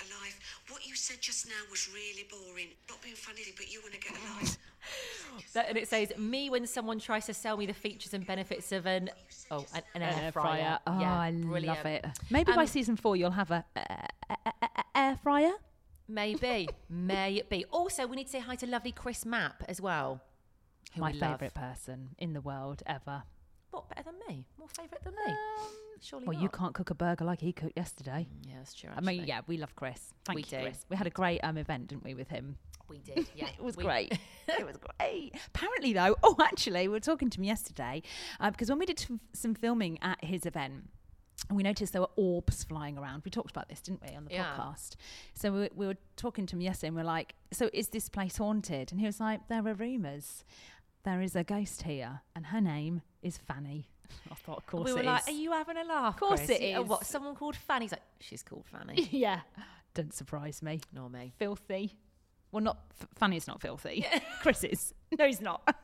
said 1.01 1.19
just 1.21 1.47
now 1.47 1.53
was 1.69 1.89
really 1.93 2.25
boring. 2.29 2.67
Not 2.89 3.01
being 3.01 3.15
funny, 3.15 3.41
but 3.57 3.71
you 3.71 3.81
want 3.81 3.93
to 3.93 3.99
get 3.99 4.11
alive. 4.11 4.57
That- 5.53 5.69
and 5.69 5.77
it 5.77 5.87
says, 5.87 6.11
"Me 6.17 6.49
when 6.49 6.65
someone 6.67 6.99
tries 6.99 7.25
to 7.27 7.33
sell 7.33 7.55
me 7.55 7.65
the 7.65 7.73
features 7.73 8.13
and 8.13 8.25
benefits 8.25 8.71
of 8.71 8.85
an 8.87 9.09
oh 9.51 9.65
an, 9.75 9.83
an 9.95 10.01
air, 10.01 10.19
Air 10.23 10.31
fryer." 10.31 10.79
Oh, 10.87 10.99
yeah, 10.99 11.17
I 11.19 11.31
brilliant. 11.31 11.67
love 11.67 11.85
it. 11.85 12.05
Maybe 12.29 12.51
by 12.51 12.61
Um, 12.63 12.67
season 12.67 12.95
four, 12.95 13.15
you'll 13.15 13.31
have 13.31 13.51
a, 13.51 13.63
a, 13.75 13.79
a, 14.29 14.35
a- 14.45 14.53
a- 14.63 14.83
air 14.97 15.17
fryer. 15.23 15.53
Maybe, 16.07 16.67
maybe. 16.89 17.63
Also, 17.71 18.07
we 18.07 18.15
need 18.17 18.25
to 18.25 18.31
say 18.31 18.39
hi 18.39 18.55
to 18.55 18.65
lovely 18.67 18.91
Chris 18.91 19.25
Mapp 19.25 19.63
as 19.69 19.79
well. 19.79 20.21
Who 20.95 21.01
My 21.01 21.11
favourite 21.13 21.53
person 21.53 22.15
in 22.17 22.33
the 22.33 22.41
world 22.41 22.81
ever. 22.85 23.23
What 23.71 23.89
better 23.89 24.03
than 24.03 24.15
me? 24.27 24.45
More 24.59 24.67
favourite 24.69 25.03
than 25.03 25.13
me? 25.13 25.33
Surely 26.01 26.25
Well, 26.27 26.37
you 26.41 26.49
can't 26.49 26.73
cook 26.73 26.89
a 26.89 26.95
burger 26.95 27.25
like 27.25 27.39
he 27.39 27.53
cooked 27.53 27.77
yesterday. 27.77 28.27
Yeah, 28.47 28.55
that's 28.57 28.73
true. 28.73 28.89
I 28.95 29.01
mean, 29.01 29.19
actually. 29.21 29.27
yeah, 29.29 29.41
we 29.47 29.57
love 29.57 29.75
Chris. 29.75 30.13
Thank 30.25 30.35
We 30.35 30.41
you, 30.43 30.47
do. 30.49 30.59
Chris. 30.61 30.85
We 30.89 30.97
had 30.97 31.07
a 31.07 31.11
great 31.11 31.39
um, 31.41 31.57
event, 31.57 31.87
didn't 31.87 32.03
we, 32.03 32.13
with 32.13 32.29
him? 32.29 32.57
we 32.89 32.97
did. 32.99 33.29
Yeah, 33.35 33.47
it 33.57 33.63
was 33.63 33.77
we- 33.77 33.83
great. 33.85 34.11
it 34.49 34.65
was 34.65 34.75
great. 34.99 35.33
Apparently, 35.55 35.93
though, 35.93 36.15
oh, 36.23 36.35
actually, 36.41 36.81
we 36.87 36.93
were 36.93 36.99
talking 36.99 37.29
to 37.29 37.37
him 37.39 37.45
yesterday 37.45 38.01
uh, 38.41 38.51
because 38.51 38.67
when 38.69 38.79
we 38.79 38.85
did 38.85 38.97
t- 38.97 39.19
some 39.33 39.55
filming 39.55 39.97
at 40.01 40.21
his 40.23 40.45
event, 40.45 40.89
we 41.49 41.63
noticed 41.63 41.93
there 41.93 42.01
were 42.01 42.09
orbs 42.17 42.63
flying 42.65 42.97
around. 42.97 43.21
We 43.23 43.31
talked 43.31 43.51
about 43.51 43.69
this, 43.69 43.79
didn't 43.81 44.01
we, 44.07 44.13
on 44.15 44.25
the 44.25 44.33
Yeah. 44.33 44.53
podcast? 44.57 44.95
So 45.35 45.51
we, 45.53 45.69
we 45.73 45.87
were 45.87 45.97
talking 46.17 46.45
to 46.47 46.55
him 46.55 46.61
yesterday 46.61 46.87
and 46.87 46.95
we 46.97 47.01
are 47.03 47.05
like, 47.05 47.35
So 47.53 47.69
is 47.73 47.87
this 47.89 48.09
place 48.09 48.37
haunted? 48.37 48.91
And 48.91 48.99
he 48.99 49.05
was 49.07 49.19
like, 49.21 49.47
There 49.47 49.65
are 49.65 49.73
rumours. 49.73 50.43
There 51.03 51.21
is 51.21 51.35
a 51.35 51.43
ghost 51.43 51.83
here, 51.83 52.21
and 52.35 52.45
her 52.47 52.61
name 52.61 53.01
is 53.21 53.37
Fanny. 53.37 53.87
I 54.31 54.35
thought, 54.35 54.57
Of 54.57 54.65
course 54.67 54.85
we 54.85 54.93
were 54.93 54.99
it 54.99 55.05
like, 55.05 55.21
is. 55.23 55.27
"Are 55.29 55.37
you 55.37 55.51
having 55.51 55.77
a 55.77 55.83
laugh?" 55.83 56.13
Of 56.15 56.19
course 56.19 56.45
Chris? 56.45 56.59
it 56.59 56.63
is. 56.63 56.85
What? 56.85 57.05
Someone 57.05 57.35
called 57.35 57.55
Fanny? 57.55 57.85
He's 57.85 57.91
like, 57.91 58.01
"She's 58.19 58.43
called 58.43 58.65
Fanny." 58.65 59.07
yeah. 59.11 59.41
Don't 59.93 60.13
surprise 60.13 60.61
me. 60.61 60.79
Nor 60.93 61.09
me. 61.09 61.33
Filthy. 61.37 61.97
Well, 62.51 62.63
not 62.63 62.77
F- 62.99 63.07
Fanny's 63.15 63.47
not 63.47 63.61
filthy. 63.61 64.05
Chris 64.41 64.63
is. 64.63 64.93
No, 65.17 65.25
he's 65.25 65.41
not. 65.41 65.75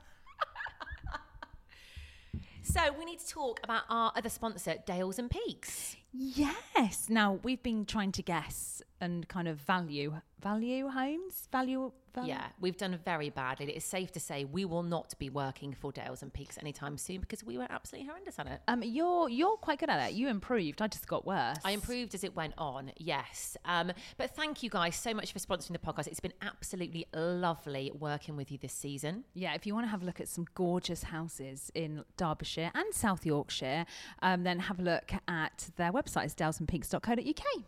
So 2.63 2.81
we 2.99 3.05
need 3.05 3.19
to 3.19 3.27
talk 3.27 3.61
about 3.63 3.83
our 3.89 4.11
other 4.15 4.27
sponsor, 4.27 4.75
Dales 4.85 5.17
and 5.17 5.31
Peaks. 5.31 5.95
Yes. 6.11 7.07
Now 7.09 7.39
we've 7.41 7.63
been 7.63 7.85
trying 7.85 8.11
to 8.13 8.21
guess 8.21 8.81
and 8.99 9.25
kind 9.29 9.47
of 9.47 9.57
value 9.61 10.19
value 10.41 10.87
homes, 10.87 11.47
value. 11.51 11.91
value? 12.13 12.29
Yeah, 12.29 12.47
we've 12.59 12.77
done 12.77 12.99
very 13.03 13.29
badly. 13.29 13.69
It 13.69 13.77
is 13.77 13.83
safe 13.83 14.11
to 14.13 14.19
say 14.19 14.45
we 14.45 14.65
will 14.65 14.83
not 14.83 15.13
be 15.19 15.29
working 15.29 15.73
for 15.73 15.91
Dales 15.91 16.21
and 16.21 16.33
Peaks 16.33 16.57
anytime 16.59 16.97
soon 16.97 17.21
because 17.21 17.43
we 17.43 17.57
were 17.57 17.67
absolutely 17.69 18.07
horrendous 18.07 18.39
at 18.39 18.47
it. 18.47 18.61
Um, 18.67 18.83
you're 18.83 19.29
you're 19.29 19.57
quite 19.57 19.79
good 19.79 19.89
at 19.89 20.09
it. 20.09 20.13
You 20.13 20.27
improved. 20.29 20.81
I 20.81 20.87
just 20.87 21.07
got 21.07 21.25
worse. 21.25 21.57
I 21.63 21.71
improved 21.71 22.13
as 22.15 22.23
it 22.23 22.35
went 22.35 22.53
on, 22.57 22.91
yes. 22.97 23.57
Um, 23.65 23.91
but 24.17 24.35
thank 24.35 24.63
you 24.63 24.69
guys 24.69 24.95
so 24.95 25.13
much 25.13 25.33
for 25.33 25.39
sponsoring 25.39 25.73
the 25.73 25.79
podcast. 25.79 26.07
It's 26.07 26.19
been 26.19 26.33
absolutely 26.41 27.05
lovely 27.13 27.91
working 27.97 28.35
with 28.37 28.51
you 28.51 28.57
this 28.57 28.73
season. 28.73 29.23
Yeah, 29.33 29.53
if 29.53 29.65
you 29.65 29.73
want 29.73 29.85
to 29.85 29.89
have 29.89 30.01
a 30.01 30.05
look 30.05 30.19
at 30.19 30.27
some 30.27 30.45
gorgeous 30.55 31.03
houses 31.03 31.71
in 31.73 32.03
Derbyshire 32.17 32.71
and 32.73 32.93
South 32.93 33.25
Yorkshire, 33.25 33.85
um, 34.21 34.43
then 34.43 34.59
have 34.59 34.79
a 34.79 34.83
look 34.83 35.11
at 35.27 35.69
their 35.75 35.91
website, 35.91 36.25
it's 36.25 36.35
dalesandpeaks.co.uk. 36.35 37.63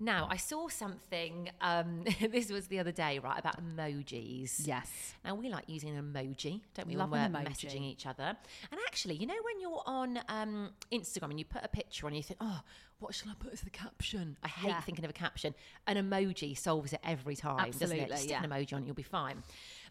Now, 0.00 0.26
I 0.28 0.36
saw 0.36 0.68
something, 0.68 1.50
um, 1.60 2.04
this 2.30 2.50
was 2.50 2.66
the 2.66 2.80
other 2.80 2.90
day, 2.92 3.20
right, 3.20 3.38
about 3.38 3.62
emojis. 3.64 4.66
Yes. 4.66 5.14
Now, 5.24 5.34
we 5.36 5.48
like 5.48 5.64
using 5.68 5.96
an 5.96 6.02
emoji, 6.12 6.60
don't 6.74 6.88
we, 6.88 6.96
Love 6.96 7.10
when 7.10 7.32
we're 7.32 7.38
messaging 7.40 7.82
each 7.82 8.04
other. 8.06 8.36
And 8.70 8.80
actually, 8.86 9.14
you 9.14 9.26
know, 9.26 9.34
when 9.44 9.60
you're 9.60 9.82
on 9.86 10.18
um, 10.28 10.70
Instagram 10.92 11.30
and 11.30 11.38
you 11.38 11.44
put 11.44 11.64
a 11.64 11.68
picture 11.68 12.06
on, 12.06 12.14
you 12.14 12.22
think, 12.22 12.38
oh, 12.40 12.60
what 12.98 13.14
shall 13.14 13.30
I 13.30 13.34
put 13.38 13.52
as 13.52 13.60
the 13.60 13.70
caption? 13.70 14.36
I 14.42 14.48
hate 14.48 14.68
Yeah. 14.68 14.80
thinking 14.80 15.04
of 15.04 15.10
a 15.10 15.14
caption. 15.14 15.54
An 15.86 15.96
emoji 15.96 16.58
solves 16.58 16.92
it 16.92 17.00
every 17.04 17.36
time, 17.36 17.70
doesn't 17.70 17.82
it? 17.96 18.00
Absolutely, 18.02 18.06
Just 18.08 18.22
stick 18.24 18.36
an 18.42 18.50
emoji 18.50 18.74
on, 18.74 18.84
you'll 18.86 18.94
be 18.94 19.02
fine. 19.02 19.42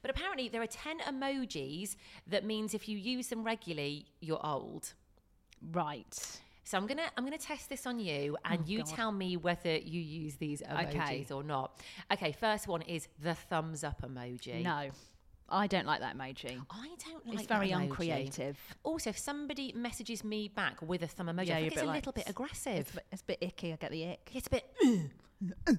But 0.01 0.11
apparently, 0.11 0.49
there 0.49 0.61
are 0.61 0.67
10 0.67 0.99
emojis 0.99 1.95
that 2.27 2.43
means 2.43 2.73
if 2.73 2.89
you 2.89 2.97
use 2.97 3.27
them 3.27 3.43
regularly, 3.43 4.07
you're 4.19 4.45
old. 4.45 4.93
Right. 5.71 6.39
So 6.65 6.77
I'm 6.77 6.87
gonna 6.87 7.09
I'm 7.17 7.23
gonna 7.25 7.37
test 7.37 7.69
this 7.69 7.85
on 7.85 7.99
you, 7.99 8.37
and 8.45 8.61
Oh, 8.61 8.65
you 8.65 8.77
God. 8.79 8.87
tell 8.87 9.11
me 9.11 9.37
whether 9.37 9.75
you 9.77 9.99
use 10.01 10.35
these 10.35 10.61
emojis 10.61 10.95
Okay. 10.95 11.25
or 11.31 11.43
not. 11.43 11.79
Okay, 12.11 12.31
first 12.31 12.67
one 12.67 12.81
is 12.83 13.07
the 13.21 13.33
thumbs 13.35 13.83
up 13.83 14.01
emoji. 14.01 14.63
No, 14.63 14.89
I 15.49 15.67
don't 15.67 15.85
like 15.85 15.99
that 15.99 16.17
emoji. 16.17 16.57
I 16.69 16.89
don't 17.05 17.27
like 17.27 17.39
it's 17.39 17.47
very 17.47 17.71
uncreative. 17.71 18.55
Also, 18.83 19.09
if 19.09 19.17
somebody 19.17 19.73
messages 19.75 20.23
me 20.23 20.47
back 20.47 20.81
with 20.81 21.03
a 21.03 21.07
thumb 21.07 21.27
emoji, 21.27 21.47
Yeah, 21.47 21.57
I 21.57 21.59
think 21.61 21.73
it's 21.73 21.81
a 21.81 21.85
like, 21.85 21.95
little 21.95 22.13
bit 22.13 22.29
aggressive. 22.29 22.77
It's, 22.79 22.91
a 22.91 22.95
bit- 22.95 23.05
it's 23.11 23.21
a 23.21 23.25
bit 23.25 23.37
icky. 23.41 23.73
I 23.73 23.75
get 23.75 23.91
the 23.91 24.07
ick. 24.11 24.31
It's 24.33 24.47
a 24.47 24.49
bit. 24.49 24.65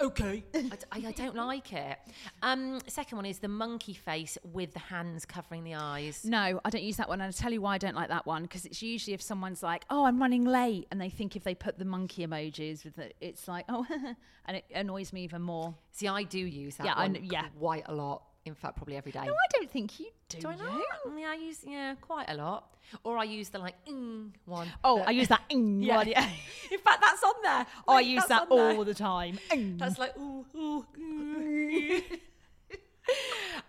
okay. 0.01 0.45
I 0.93 1.13
don't 1.13 1.35
like 1.37 1.73
it. 1.73 1.99
Um, 2.43 2.81
second 2.87 3.17
one 3.17 3.27
is 3.27 3.39
the 3.39 3.49
monkey 3.49 3.95
face 3.95 4.37
with 4.43 4.73
the 4.73 4.79
hands 4.79 5.25
covering 5.25 5.65
the 5.65 5.75
eyes. 5.75 6.25
No, 6.25 6.61
I 6.65 6.71
don't 6.71 6.83
use 6.83 6.97
that 6.97 7.09
one. 7.09 7.21
And 7.21 7.27
I'll 7.27 7.33
tell 7.33 7.53
you 7.53 7.61
why 7.61 7.75
I 7.75 7.79
don't 7.79 7.95
like 7.95 8.09
that 8.09 8.27
one 8.27 8.43
because 8.43 8.65
it's 8.65 8.83
usually 8.83 9.15
if 9.15 9.23
someone's 9.23 9.63
like, 9.63 9.85
"Oh, 9.91 10.05
I'm 10.05 10.21
running 10.21 10.45
late," 10.45 10.87
and 10.91 11.01
they 11.01 11.09
think 11.11 11.37
if 11.37 11.45
they 11.45 11.55
put 11.55 11.79
the 11.79 11.85
monkey 11.85 12.27
emojis 12.27 12.85
with 12.85 12.99
it, 12.99 13.17
it's 13.21 13.47
like, 13.49 13.65
"Oh," 13.71 13.87
and 14.47 14.57
it 14.57 14.65
annoys 14.75 15.13
me 15.13 15.25
even 15.25 15.43
more. 15.43 15.75
See, 15.93 16.09
I 16.09 16.23
do 16.25 16.39
use 16.39 16.77
that 16.77 16.87
Yeah, 16.87 16.95
I 16.95 17.03
one 17.05 17.13
kn- 17.15 17.25
yeah. 17.25 17.49
quite 17.59 17.85
a 17.87 17.95
lot. 17.95 18.23
In 18.47 18.55
fact, 18.55 18.77
probably 18.77 18.97
every 18.97 19.11
day. 19.11 19.25
No, 19.25 19.33
I 19.33 19.47
don't 19.55 19.71
think 19.71 19.99
you 19.99 20.07
do. 20.29 20.39
Do 20.39 20.49
I 20.49 20.57
not? 20.57 20.81
Yeah, 21.17 21.31
I 21.31 21.35
use 21.35 21.61
yeah 21.67 21.95
quite 22.01 22.29
a 22.29 22.35
lot. 22.35 22.75
Or 23.03 23.17
I 23.17 23.25
use 23.25 23.49
the 23.49 23.59
like 23.59 23.75
mm, 23.87 24.31
one. 24.45 24.69
Oh, 24.85 25.01
I 25.01 25.13
use 25.13 25.29
that. 25.29 25.41
"Mm" 25.51 25.83
Yeah. 25.83 25.97
one, 25.97 26.09
yeah. 26.09 26.29
In 26.71 26.79
fact, 26.79 27.01
that's 27.01 27.23
on 27.23 27.35
there. 27.43 27.67
I 27.89 27.93
Like, 27.95 28.07
use 28.07 28.27
that 28.27 28.43
on 28.51 28.57
there. 28.59 28.77
all 28.77 28.85
the 28.85 28.93
time. 28.95 29.39
"Mm." 29.51 29.79
That's 29.79 29.99
like 29.99 30.15
ooh 30.19 30.45
ooh. 30.55 30.85
mm. 30.99 32.03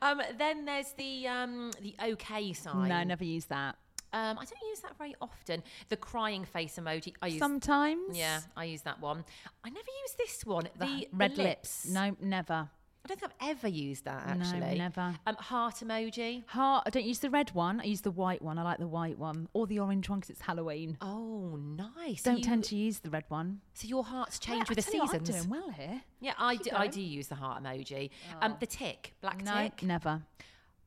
um, 0.01 0.22
then 0.38 0.65
there's 0.65 0.91
the 0.94 1.27
um 1.27 1.72
the 1.82 1.96
okay 2.12 2.51
sign. 2.53 2.89
no, 2.89 2.96
I 2.96 3.03
never 3.05 3.24
use 3.24 3.46
that. 3.46 3.75
Um, 4.13 4.38
I 4.39 4.46
don't 4.46 4.70
use 4.70 4.79
that 4.82 4.98
very 4.98 5.13
often. 5.22 5.62
The 5.89 5.98
crying 5.98 6.46
face 6.46 6.77
emoji. 6.79 7.13
I 7.22 7.27
use. 7.27 7.39
Sometimes. 7.39 8.17
Yeah, 8.17 8.39
I 8.55 8.65
use 8.65 8.82
that 8.84 9.01
one. 9.01 9.25
I 9.63 9.70
never 9.70 9.91
use 10.03 10.15
this 10.17 10.46
one. 10.46 10.70
The, 10.79 10.86
the 10.86 11.08
red 11.12 11.38
lips. 11.38 11.88
No, 11.89 12.15
never. 12.22 12.70
I 13.05 13.07
don't 13.07 13.19
think 13.19 13.31
I've 13.39 13.50
ever 13.57 13.67
used 13.67 14.05
that 14.05 14.24
actually. 14.25 14.59
No, 14.62 14.74
never. 14.74 15.13
Um, 15.27 15.35
heart 15.35 15.75
emoji. 15.75 16.43
Heart. 16.47 16.83
I 16.88 16.89
don't 16.89 17.05
use 17.05 17.19
the 17.19 17.29
red 17.29 17.51
one. 17.53 17.79
I 17.79 17.83
use 17.83 18.01
the 18.01 18.09
white 18.12 18.41
one. 18.41 18.57
I 18.57 18.63
like 18.63 18.79
the 18.79 18.88
white 18.88 19.19
one 19.19 19.47
or 19.53 19.67
the 19.67 19.79
orange 19.79 20.09
one 20.09 20.19
because 20.19 20.31
it's 20.31 20.41
Halloween. 20.41 20.97
Oh, 21.01 21.55
nice. 21.57 22.24
Don't 22.24 22.39
you- 22.39 22.43
tend 22.43 22.63
to 22.65 22.75
use 22.75 23.00
the 23.00 23.12
red 23.12 23.25
one. 23.27 23.62
So 23.75 23.88
your 23.88 24.03
hearts 24.03 24.39
change 24.39 24.62
I- 24.67 24.69
with 24.69 24.79
I 24.79 24.81
the 24.81 24.81
tell 24.81 24.93
you 24.95 25.00
what, 25.01 25.09
seasons. 25.12 25.29
I'm 25.29 25.35
doing 25.35 25.50
well 25.62 25.69
here. 25.69 26.01
Yeah, 26.19 26.33
I 26.39 26.55
do, 26.55 26.71
I 26.75 26.88
do 26.88 27.00
use 27.01 27.27
the 27.27 27.35
heart 27.35 27.62
emoji. 27.63 28.09
Um, 28.41 28.57
the 28.59 28.65
tick, 28.65 29.13
black 29.21 29.43
no, 29.43 29.53
tick. 29.53 29.83
never. 29.83 30.24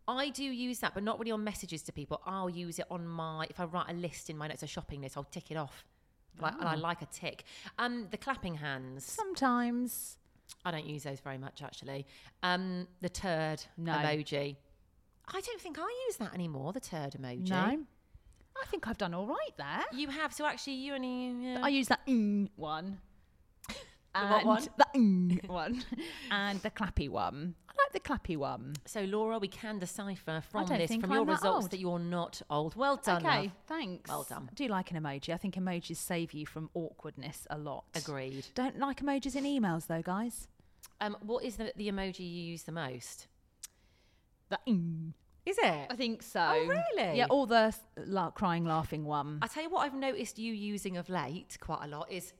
I 0.08 0.30
do 0.30 0.42
use 0.42 0.80
that, 0.80 0.94
but 0.94 1.02
not 1.04 1.18
really 1.20 1.30
on 1.32 1.44
messages 1.44 1.82
to 1.82 1.92
people. 1.92 2.20
I'll 2.26 2.50
use 2.50 2.78
it 2.80 2.86
on 2.90 3.06
my 3.06 3.46
if 3.48 3.60
I 3.60 3.64
write 3.64 3.90
a 3.90 3.92
list 3.94 4.28
in 4.30 4.36
my 4.38 4.48
notes, 4.48 4.62
a 4.62 4.66
shopping 4.66 5.02
list. 5.02 5.16
I'll 5.16 5.24
tick 5.24 5.50
it 5.50 5.56
off. 5.56 5.84
Like, 6.40 6.54
And 6.58 6.68
I 6.68 6.74
Oh. 6.74 6.78
like 6.78 7.02
a 7.02 7.06
tick. 7.06 7.44
Um, 7.78 8.08
the 8.10 8.16
clapping 8.16 8.56
hands. 8.56 9.04
Sometimes. 9.04 10.17
I 10.68 10.70
don't 10.70 10.86
use 10.86 11.02
those 11.04 11.20
very 11.20 11.38
much 11.38 11.62
actually. 11.62 12.06
Um, 12.42 12.86
the 13.00 13.08
turd 13.08 13.62
No. 13.76 13.92
emoji. 13.92 14.56
I 15.28 15.40
don't 15.40 15.60
think 15.60 15.78
I 15.78 16.04
use 16.08 16.16
that 16.18 16.34
anymore. 16.34 16.72
The 16.72 16.80
turd 16.80 17.12
emoji. 17.20 17.50
No. 17.50 17.84
I 18.60 18.66
think 18.66 18.88
I've 18.88 18.98
done 18.98 19.14
all 19.14 19.26
right 19.26 19.54
there. 19.56 19.84
You 19.92 20.08
have. 20.08 20.32
So 20.32 20.44
actually, 20.46 20.74
you 20.74 20.94
only. 20.94 21.54
Uh, 21.56 21.60
I 21.60 21.68
use 21.68 21.88
that 21.88 22.06
mm 22.06 22.48
one. 22.56 22.98
And 24.14 24.46
one? 24.46 24.66
The 24.76 24.86
mm 24.96 25.48
one. 25.62 25.84
and 26.30 26.60
the 26.62 26.70
clappy 26.70 27.08
one. 27.08 27.54
I 27.68 27.72
like 27.84 27.92
the 27.92 28.00
clappy 28.00 28.36
one. 28.36 28.74
so 28.84 29.02
Laura, 29.02 29.38
we 29.38 29.46
can 29.48 29.78
decipher 29.78 30.42
from 30.50 30.66
this, 30.66 30.90
from 30.96 31.10
your 31.12 31.20
I'm 31.20 31.26
that 31.26 31.32
results, 31.34 31.64
old. 31.64 31.70
that 31.70 31.78
you're 31.78 31.98
not 32.00 32.42
old. 32.50 32.74
Well 32.74 32.96
done. 32.96 33.24
okay, 33.24 33.42
love. 33.42 33.50
thanks. 33.66 34.08
Well 34.08 34.26
done. 34.28 34.48
I 34.50 34.54
do 34.54 34.66
like 34.66 34.90
an 34.90 35.00
emoji. 35.00 35.32
I 35.32 35.36
think 35.36 35.54
emojis 35.54 35.96
save 35.96 36.32
you 36.32 36.46
from 36.46 36.68
awkwardness 36.74 37.46
a 37.50 37.58
lot. 37.58 37.84
Agreed. 37.94 38.46
Don't 38.54 38.78
like 38.78 39.02
emojis 39.02 39.36
in 39.36 39.44
emails 39.44 39.86
though, 39.86 40.02
guys. 40.02 40.48
Um, 41.00 41.16
what 41.20 41.44
is 41.44 41.56
the, 41.56 41.72
the 41.76 41.88
emoji 41.90 42.20
you 42.20 42.42
use 42.52 42.64
the 42.64 42.72
most? 42.72 43.28
The 44.48 44.58
mm. 44.68 45.12
Is 45.46 45.56
it? 45.58 45.86
I 45.90 45.96
think 45.96 46.22
so. 46.22 46.40
Oh, 46.40 46.66
really? 46.96 47.16
Yeah, 47.16 47.26
all 47.30 47.46
the 47.46 47.74
la- 48.06 48.30
crying, 48.30 48.64
laughing 48.66 49.04
one. 49.04 49.38
I 49.40 49.46
tell 49.46 49.62
you 49.62 49.70
what, 49.70 49.80
I've 49.80 49.94
noticed 49.94 50.38
you 50.38 50.52
using 50.52 50.96
of 50.98 51.08
late 51.08 51.56
quite 51.60 51.84
a 51.84 51.86
lot 51.88 52.10
is 52.10 52.34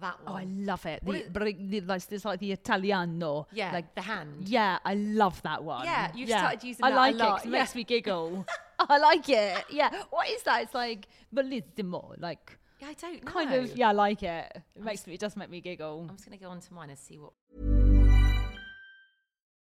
that 0.00 0.22
one. 0.24 0.32
Oh, 0.32 0.36
I 0.36 0.44
love 0.44 0.86
it. 0.86 1.04
The, 1.04 1.12
is- 1.12 1.28
bri- 1.30 1.66
the, 1.68 1.80
like, 1.80 2.02
it's 2.10 2.24
like 2.24 2.38
the 2.38 2.52
Italiano. 2.52 3.48
yeah, 3.52 3.72
Like, 3.72 3.94
the 3.96 4.02
hand. 4.02 4.48
yeah, 4.48 4.78
I 4.84 4.94
love 4.94 5.42
that 5.42 5.64
one. 5.64 5.84
Yeah, 5.84 6.12
you've 6.14 6.28
started 6.28 6.62
using 6.62 6.84
I 6.84 6.90
that 6.90 6.96
a 6.96 7.00
like 7.00 7.14
lot, 7.16 7.40
it 7.40 7.46
it. 7.48 7.52
yeah. 7.52 7.58
makes 7.58 7.74
me 7.74 7.84
giggle. 7.84 8.46
I 8.78 8.98
like 8.98 9.28
it. 9.28 9.64
Yeah. 9.70 9.90
What 10.10 10.28
is 10.28 10.42
that? 10.44 10.62
It's 10.62 10.74
like 10.74 11.08
bellissimo. 11.34 12.14
Like 12.18 12.58
Yeah, 12.80 12.88
I 12.88 12.94
don't 12.94 13.24
know. 13.24 13.30
kind 13.32 13.54
of. 13.54 13.76
Yeah, 13.76 13.88
I 13.88 13.92
like 13.92 14.22
it. 14.22 14.52
It 14.76 14.82
makes 14.84 15.04
me. 15.06 15.14
It 15.14 15.20
does 15.20 15.36
make 15.36 15.50
me 15.50 15.60
giggle. 15.60 16.06
I'm 16.08 16.16
just 16.16 16.28
going 16.28 16.38
to 16.38 16.44
go 16.44 16.50
on 16.50 16.60
to 16.60 16.74
mine 16.74 16.90
and 16.90 16.98
see 16.98 17.18
what. 17.18 17.32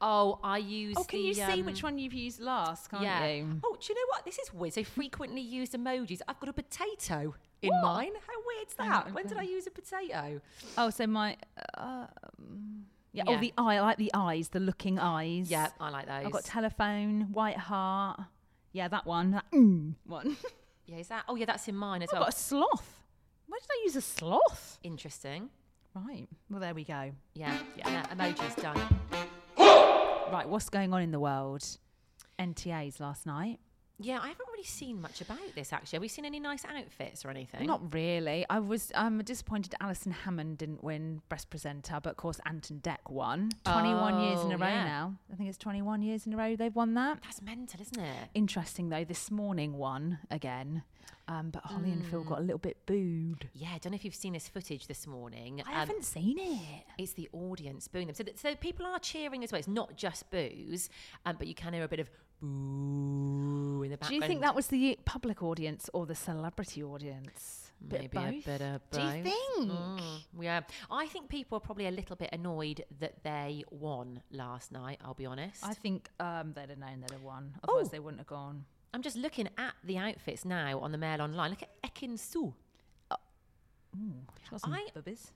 Oh, 0.00 0.38
I 0.42 0.58
use. 0.58 0.94
Oh, 0.98 1.04
can 1.04 1.20
the, 1.20 1.24
you 1.26 1.34
see 1.34 1.42
um, 1.42 1.66
which 1.66 1.82
one 1.82 1.98
you've 1.98 2.14
used 2.14 2.40
last? 2.40 2.90
Can't 2.90 3.02
yeah. 3.02 3.26
you? 3.26 3.60
Oh, 3.64 3.76
do 3.80 3.86
you 3.88 3.94
know 3.94 4.06
what? 4.10 4.24
This 4.24 4.38
is 4.38 4.52
weird. 4.52 4.74
So 4.74 4.84
frequently 4.84 5.40
used 5.40 5.72
emojis. 5.72 6.20
I've 6.28 6.38
got 6.38 6.48
a 6.48 6.52
potato 6.52 7.34
in 7.62 7.70
What? 7.70 7.82
mine. 7.82 8.12
How 8.26 8.34
weird's 8.46 8.74
Hang 8.78 8.90
that? 8.90 9.06
on, 9.06 9.14
when 9.14 9.26
did 9.26 9.38
I 9.38 9.42
use 9.42 9.66
a 9.66 9.70
potato? 9.70 10.40
Oh, 10.76 10.90
so 10.90 11.06
my. 11.06 11.36
Uh, 11.76 12.06
um, 12.38 12.84
yeah. 13.12 13.24
Yeah. 13.26 13.36
Oh, 13.36 13.40
the 13.40 13.52
eye. 13.58 13.76
I 13.76 13.80
like 13.80 13.96
the 13.96 14.10
eyes. 14.14 14.48
The 14.50 14.60
looking 14.60 14.98
eyes. 14.98 15.50
Yeah, 15.50 15.68
I 15.80 15.90
like 15.90 16.06
those. 16.06 16.26
I've 16.26 16.32
got 16.32 16.44
telephone, 16.44 17.32
white 17.32 17.56
heart. 17.56 18.20
Yeah, 18.72 18.88
that 18.88 19.06
one. 19.06 19.32
That 19.32 19.50
mm 19.52 19.94
one. 20.04 20.36
yeah, 20.86 20.98
is 20.98 21.08
that? 21.08 21.24
Oh, 21.28 21.34
yeah, 21.34 21.46
that's 21.46 21.66
in 21.66 21.74
mine 21.74 22.02
as 22.02 22.10
well. 22.12 22.22
I've 22.22 22.26
got 22.26 22.34
a 22.34 22.38
sloth. 22.38 22.94
Why 23.46 23.58
did 23.58 23.70
I 23.70 23.82
use 23.84 23.96
a 23.96 24.02
sloth? 24.02 24.78
Interesting. 24.82 25.48
Right. 25.94 26.28
Well, 26.50 26.60
there 26.60 26.74
we 26.74 26.84
go. 26.84 27.12
Yeah, 27.34 27.56
yeah. 27.76 28.04
Emoji's 28.14 28.54
done. 28.56 28.78
Right. 30.30 30.48
What's 30.48 30.68
going 30.68 30.92
on 30.92 31.02
in 31.02 31.10
the 31.10 31.20
world? 31.20 31.64
NTAs 32.38 33.00
last 33.00 33.26
night. 33.26 33.58
Yeah, 34.00 34.18
I 34.22 34.28
haven't 34.28 34.46
really 34.52 34.62
seen 34.62 35.00
much 35.02 35.20
about 35.20 35.38
this 35.56 35.72
actually. 35.72 35.96
Have 35.96 36.02
we 36.02 36.08
seen 36.08 36.24
any 36.24 36.38
nice 36.38 36.64
outfits 36.64 37.24
or 37.24 37.30
anything? 37.30 37.66
Not 37.66 37.92
really. 37.92 38.46
I 38.48 38.60
was 38.60 38.92
um, 38.94 39.18
disappointed 39.24 39.74
Alison 39.80 40.12
Hammond 40.12 40.58
didn't 40.58 40.84
win 40.84 41.20
Best 41.28 41.50
Presenter, 41.50 41.98
but 42.00 42.10
of 42.10 42.16
course 42.16 42.38
Ant 42.46 42.70
and 42.70 42.80
Dec 42.80 42.98
won. 43.08 43.50
21 43.64 44.20
years 44.22 44.40
in 44.44 44.52
a 44.52 44.54
Oh, 44.54 44.58
row 44.58 44.68
yeah. 44.68 44.84
now. 44.84 45.14
I 45.38 45.40
think 45.40 45.50
it's 45.50 45.58
21 45.58 46.02
years 46.02 46.26
in 46.26 46.32
a 46.34 46.36
row 46.36 46.56
they've 46.56 46.74
won 46.74 46.94
that. 46.94 47.20
That's 47.22 47.40
mental, 47.40 47.80
isn't 47.80 48.00
it? 48.00 48.28
Interesting 48.34 48.88
though, 48.88 49.04
this 49.04 49.30
morning 49.30 49.74
won 49.78 50.18
again, 50.32 50.82
um, 51.28 51.50
but 51.50 51.62
Holly 51.62 51.92
and 51.92 52.04
Phil 52.04 52.24
got 52.24 52.38
a 52.40 52.42
little 52.42 52.58
bit 52.58 52.84
booed. 52.86 53.48
Yeah, 53.54 53.68
I 53.72 53.78
don't 53.78 53.92
know 53.92 53.94
if 53.94 54.04
you've 54.04 54.16
seen 54.16 54.32
this 54.32 54.48
footage 54.48 54.88
this 54.88 55.06
morning. 55.06 55.62
I 55.64 55.70
Um, 55.70 55.74
haven't 55.78 56.04
seen 56.04 56.40
it. 56.40 56.82
It's 56.98 57.12
the 57.12 57.28
audience 57.32 57.86
booing 57.86 58.08
them. 58.08 58.16
So, 58.16 58.24
th- 58.24 58.36
so 58.36 58.56
people 58.56 58.84
are 58.84 58.98
cheering 58.98 59.44
as 59.44 59.52
well. 59.52 59.60
It's 59.60 59.68
not 59.68 59.96
just 59.96 60.28
boos, 60.32 60.90
um, 61.24 61.36
but 61.38 61.46
you 61.46 61.54
can 61.54 61.72
hear 61.72 61.84
a 61.84 61.88
bit 61.88 62.00
of 62.00 62.10
boo 62.40 63.82
in 63.84 63.90
the 63.92 63.96
background. 63.96 64.08
Do 64.08 64.14
you 64.16 64.22
think 64.22 64.40
that 64.40 64.56
was 64.56 64.66
the 64.66 64.98
public 65.04 65.40
audience 65.40 65.88
or 65.94 66.04
the 66.04 66.16
celebrity 66.16 66.82
audience? 66.82 67.67
Bit 67.86 68.00
Maybe 68.12 68.16
a 68.18 68.32
both? 68.32 68.44
bit 68.44 68.60
of 68.60 68.90
Do 68.90 69.00
you 69.00 69.22
think? 69.22 69.70
Mm, 69.70 70.20
yeah, 70.40 70.60
I 70.90 71.06
think 71.06 71.28
people 71.28 71.56
are 71.58 71.60
probably 71.60 71.86
a 71.86 71.90
little 71.92 72.16
bit 72.16 72.30
annoyed 72.32 72.84
that 73.00 73.22
they 73.22 73.62
won 73.70 74.20
last 74.32 74.72
night. 74.72 74.98
I'll 75.04 75.14
be 75.14 75.26
honest. 75.26 75.64
I 75.64 75.74
think 75.74 76.08
um, 76.18 76.52
they'd 76.54 76.70
have 76.70 76.78
known 76.78 77.00
they'd 77.00 77.12
have 77.12 77.22
won. 77.22 77.54
Otherwise, 77.62 77.86
Oh. 77.86 77.90
they 77.90 78.00
wouldn't 78.00 78.18
have 78.20 78.26
gone. 78.26 78.64
I'm 78.92 79.02
just 79.02 79.16
looking 79.16 79.48
at 79.58 79.74
the 79.84 79.96
outfits 79.98 80.44
now 80.44 80.80
on 80.80 80.90
the 80.92 80.98
Mail 80.98 81.22
Online. 81.22 81.50
Look 81.50 81.62
at 81.62 81.82
Ekin 81.82 82.18
Su, 82.18 82.52
got 84.50 84.60
some 84.60 84.72
I- 84.72 84.86
bubbies. 84.96 85.30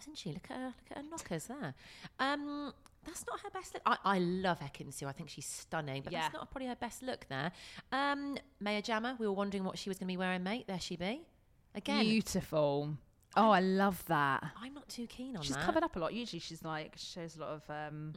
isn't 0.00 0.16
she? 0.16 0.32
Look 0.32 0.50
at 0.50 0.56
her, 0.58 0.66
look 0.66 0.90
at 0.90 0.96
her 0.98 1.02
knockers 1.10 1.46
there. 1.46 1.74
Um, 2.18 2.72
that's 3.04 3.24
not 3.26 3.40
her 3.40 3.50
best 3.50 3.74
look. 3.74 3.82
I, 3.86 3.96
I 4.04 4.18
love 4.18 4.60
Ekin 4.60 4.92
Su. 4.92 5.06
I 5.06 5.12
think 5.12 5.28
she's 5.30 5.46
stunning, 5.46 6.02
but 6.02 6.12
Yeah. 6.12 6.22
that's 6.22 6.34
not 6.34 6.50
probably 6.50 6.68
her 6.68 6.76
best 6.76 7.02
look 7.02 7.26
there. 7.28 7.50
Um, 7.90 8.36
Maya 8.60 8.82
Jama, 8.82 9.16
we 9.18 9.26
were 9.26 9.32
wondering 9.32 9.64
what 9.64 9.78
she 9.78 9.90
was 9.90 9.98
going 9.98 10.06
to 10.08 10.12
be 10.12 10.16
wearing, 10.16 10.42
mate. 10.42 10.66
There 10.66 10.80
she 10.80 10.96
be. 10.96 11.22
Again, 11.74 12.00
Beautiful. 12.04 12.96
Oh, 13.36 13.50
I 13.50 13.60
love 13.60 14.04
that. 14.08 14.44
I'm 14.60 14.74
not 14.74 14.88
too 14.88 15.06
keen 15.06 15.36
on 15.36 15.42
She's 15.42 15.56
that. 15.56 15.64
covered 15.64 15.82
up 15.82 15.96
a 15.96 15.98
lot. 15.98 16.12
Usually, 16.12 16.38
she's 16.40 16.62
like 16.62 16.92
she 16.96 17.06
shows 17.20 17.36
a 17.36 17.40
lot 17.40 17.48
of. 17.50 17.62
Um, 17.70 18.12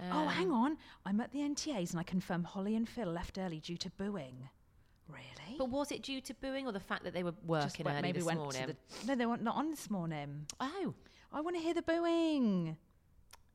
oh, 0.00 0.04
Um, 0.18 0.28
hang 0.28 0.50
on. 0.52 0.76
I'm 1.04 1.20
at 1.20 1.32
the 1.32 1.40
NTAs 1.40 1.90
and 1.90 1.98
I 1.98 2.04
confirm 2.04 2.44
Holly 2.44 2.76
and 2.76 2.88
Phil 2.88 3.08
left 3.08 3.38
early 3.38 3.58
due 3.58 3.76
to 3.78 3.90
booing. 3.90 4.48
Really? 5.08 5.58
But 5.58 5.68
was 5.70 5.90
it 5.90 6.02
due 6.02 6.20
to 6.20 6.34
booing 6.34 6.66
or 6.66 6.72
the 6.72 6.80
fact 6.80 7.02
that 7.04 7.12
they 7.12 7.22
were 7.24 7.34
working 7.44 7.84
went- 7.84 7.94
early 7.96 8.02
maybe 8.02 8.18
this 8.20 8.24
went 8.26 8.38
morning? 8.38 8.66
the. 8.66 9.06
No, 9.06 9.14
they 9.16 9.26
weren't 9.26 9.42
not 9.42 9.56
on 9.56 9.70
this 9.70 9.90
morning. 9.90 10.46
Oh, 10.60 10.94
I 11.32 11.40
want 11.40 11.56
to 11.56 11.62
hear 11.62 11.74
the 11.74 11.82
booing. 11.82 12.76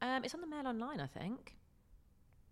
um, 0.01 0.23
it's 0.25 0.33
on 0.35 0.41
the 0.41 0.47
Mail 0.47 0.67
Online, 0.67 0.99
I 0.99 1.07
think. 1.07 1.55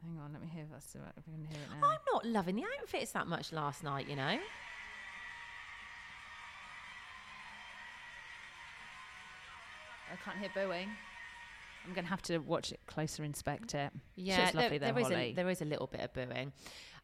Hang 0.01 0.17
on, 0.19 0.31
let 0.31 0.41
me 0.41 0.47
hear 0.47 0.63
if, 0.63 0.71
that's, 0.71 0.95
if 0.95 1.01
I 1.01 1.21
can 1.31 1.43
hear 1.45 1.57
it 1.61 1.81
now. 1.81 1.87
I'm 1.87 1.99
not 2.13 2.25
loving 2.25 2.55
the 2.55 2.63
outfits 2.81 3.11
that 3.11 3.27
much 3.27 3.51
last 3.51 3.83
night, 3.83 4.07
you 4.07 4.15
know. 4.15 4.37
I 10.19 10.23
can't 10.25 10.37
hear 10.37 10.49
booing. 10.53 10.89
I'm 11.85 11.93
going 11.93 12.03
to 12.03 12.09
have 12.09 12.21
to 12.23 12.39
watch 12.39 12.71
it 12.71 12.79
closer, 12.85 13.23
inspect 13.23 13.73
it. 13.73 13.91
Yeah, 14.15 14.51
there, 14.51 14.69
though, 14.69 14.77
there 14.79 14.99
is 14.99 15.09
a, 15.09 15.33
there 15.33 15.49
is 15.49 15.61
a 15.61 15.65
little 15.65 15.87
bit 15.87 16.01
of 16.01 16.13
booing. 16.13 16.51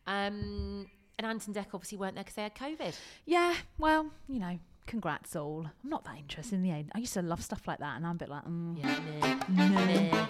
Um, 0.07 0.87
and 1.17 1.27
Ant 1.27 1.47
and 1.47 1.55
Dec 1.55 1.67
obviously 1.73 1.97
weren't 1.97 2.15
there 2.15 2.23
because 2.23 2.35
they 2.35 2.43
had 2.43 2.55
COVID. 2.55 2.93
Yeah, 3.25 3.53
well, 3.77 4.11
you 4.27 4.39
know, 4.39 4.59
congrats 4.87 5.35
all. 5.35 5.69
I'm 5.83 5.89
not 5.89 6.03
that 6.03 6.17
interested 6.17 6.55
in 6.55 6.63
the 6.63 6.71
end. 6.71 6.91
I 6.93 6.99
used 6.99 7.13
to 7.13 7.21
love 7.21 7.41
stuff 7.41 7.67
like 7.67 7.79
that, 7.79 7.95
and 7.95 8.05
I'm 8.05 8.15
a 8.15 8.19
bit 8.19 8.29
like, 8.29 8.45
mm, 8.45 8.77
Yeah, 8.77 8.99
meh. 9.49 10.25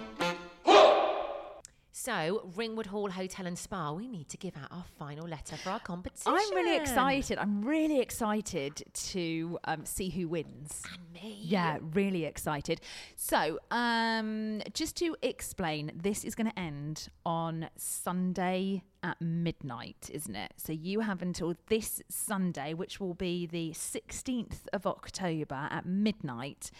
So, 2.04 2.50
Ringwood 2.54 2.84
Hall 2.84 3.08
Hotel 3.10 3.46
and 3.46 3.58
Spa, 3.58 3.92
we 3.92 4.06
need 4.08 4.28
to 4.28 4.36
give 4.36 4.54
out 4.58 4.70
our 4.70 4.84
final 4.98 5.26
letter 5.26 5.56
for 5.56 5.70
our 5.70 5.80
competition. 5.80 6.34
I'm 6.34 6.54
really 6.54 6.76
excited. 6.76 7.38
I'm 7.38 7.64
really 7.64 7.98
excited 7.98 8.82
to 8.92 9.58
um, 9.64 9.86
see 9.86 10.10
who 10.10 10.28
wins. 10.28 10.82
And 10.92 11.00
me. 11.14 11.38
Yeah, 11.40 11.78
really 11.94 12.26
excited. 12.26 12.82
So, 13.16 13.58
um, 13.70 14.60
just 14.74 14.96
to 14.98 15.16
explain, 15.22 15.92
this 15.94 16.24
is 16.24 16.34
going 16.34 16.50
to 16.50 16.58
end 16.58 17.08
on 17.24 17.70
Sunday 17.78 18.82
at 19.02 19.18
midnight, 19.22 20.10
isn't 20.12 20.36
it? 20.36 20.52
So, 20.58 20.74
you 20.74 21.00
have 21.00 21.22
until 21.22 21.54
this 21.68 22.02
Sunday, 22.10 22.74
which 22.74 23.00
will 23.00 23.14
be 23.14 23.46
the 23.46 23.70
16th 23.70 24.66
of 24.74 24.86
October 24.86 25.68
at 25.70 25.86
midnight, 25.86 26.70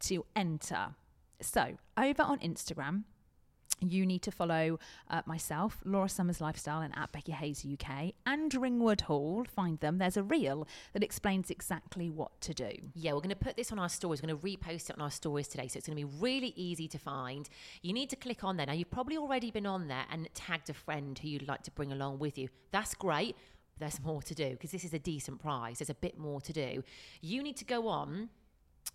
to 0.00 0.26
enter. 0.36 0.88
So, 1.40 1.78
over 1.96 2.22
on 2.22 2.38
Instagram, 2.40 3.04
you 3.80 4.06
need 4.06 4.22
to 4.22 4.30
follow 4.30 4.78
uh, 5.10 5.22
myself, 5.26 5.80
Laura 5.84 6.08
Summers 6.08 6.40
Lifestyle, 6.40 6.80
and 6.80 6.96
at 6.96 7.12
Becky 7.12 7.32
Hayes 7.32 7.66
UK, 7.70 8.12
and 8.26 8.54
Ringwood 8.54 9.02
Hall. 9.02 9.44
Find 9.54 9.78
them. 9.80 9.98
There's 9.98 10.16
a 10.16 10.22
reel 10.22 10.66
that 10.92 11.02
explains 11.02 11.50
exactly 11.50 12.10
what 12.10 12.40
to 12.42 12.54
do. 12.54 12.70
Yeah, 12.94 13.12
we're 13.12 13.20
going 13.20 13.30
to 13.30 13.36
put 13.36 13.56
this 13.56 13.72
on 13.72 13.78
our 13.78 13.88
stories. 13.88 14.22
We're 14.22 14.28
going 14.28 14.40
to 14.40 14.46
repost 14.46 14.90
it 14.90 14.96
on 14.96 15.02
our 15.02 15.10
stories 15.10 15.48
today. 15.48 15.68
So 15.68 15.78
it's 15.78 15.86
going 15.86 15.98
to 15.98 16.06
be 16.06 16.18
really 16.20 16.52
easy 16.56 16.88
to 16.88 16.98
find. 16.98 17.48
You 17.82 17.92
need 17.92 18.10
to 18.10 18.16
click 18.16 18.44
on 18.44 18.56
there. 18.56 18.66
Now, 18.66 18.72
you've 18.72 18.90
probably 18.90 19.16
already 19.16 19.50
been 19.50 19.66
on 19.66 19.88
there 19.88 20.04
and 20.10 20.28
tagged 20.34 20.70
a 20.70 20.74
friend 20.74 21.18
who 21.18 21.28
you'd 21.28 21.48
like 21.48 21.62
to 21.64 21.70
bring 21.70 21.92
along 21.92 22.18
with 22.18 22.38
you. 22.38 22.48
That's 22.70 22.94
great. 22.94 23.36
There's 23.78 24.00
more 24.00 24.22
to 24.22 24.34
do 24.34 24.50
because 24.50 24.70
this 24.70 24.84
is 24.84 24.94
a 24.94 24.98
decent 24.98 25.40
prize. 25.40 25.78
There's 25.78 25.90
a 25.90 25.94
bit 25.94 26.16
more 26.16 26.40
to 26.42 26.52
do. 26.52 26.84
You 27.20 27.42
need 27.42 27.56
to 27.56 27.64
go 27.64 27.88
on 27.88 28.28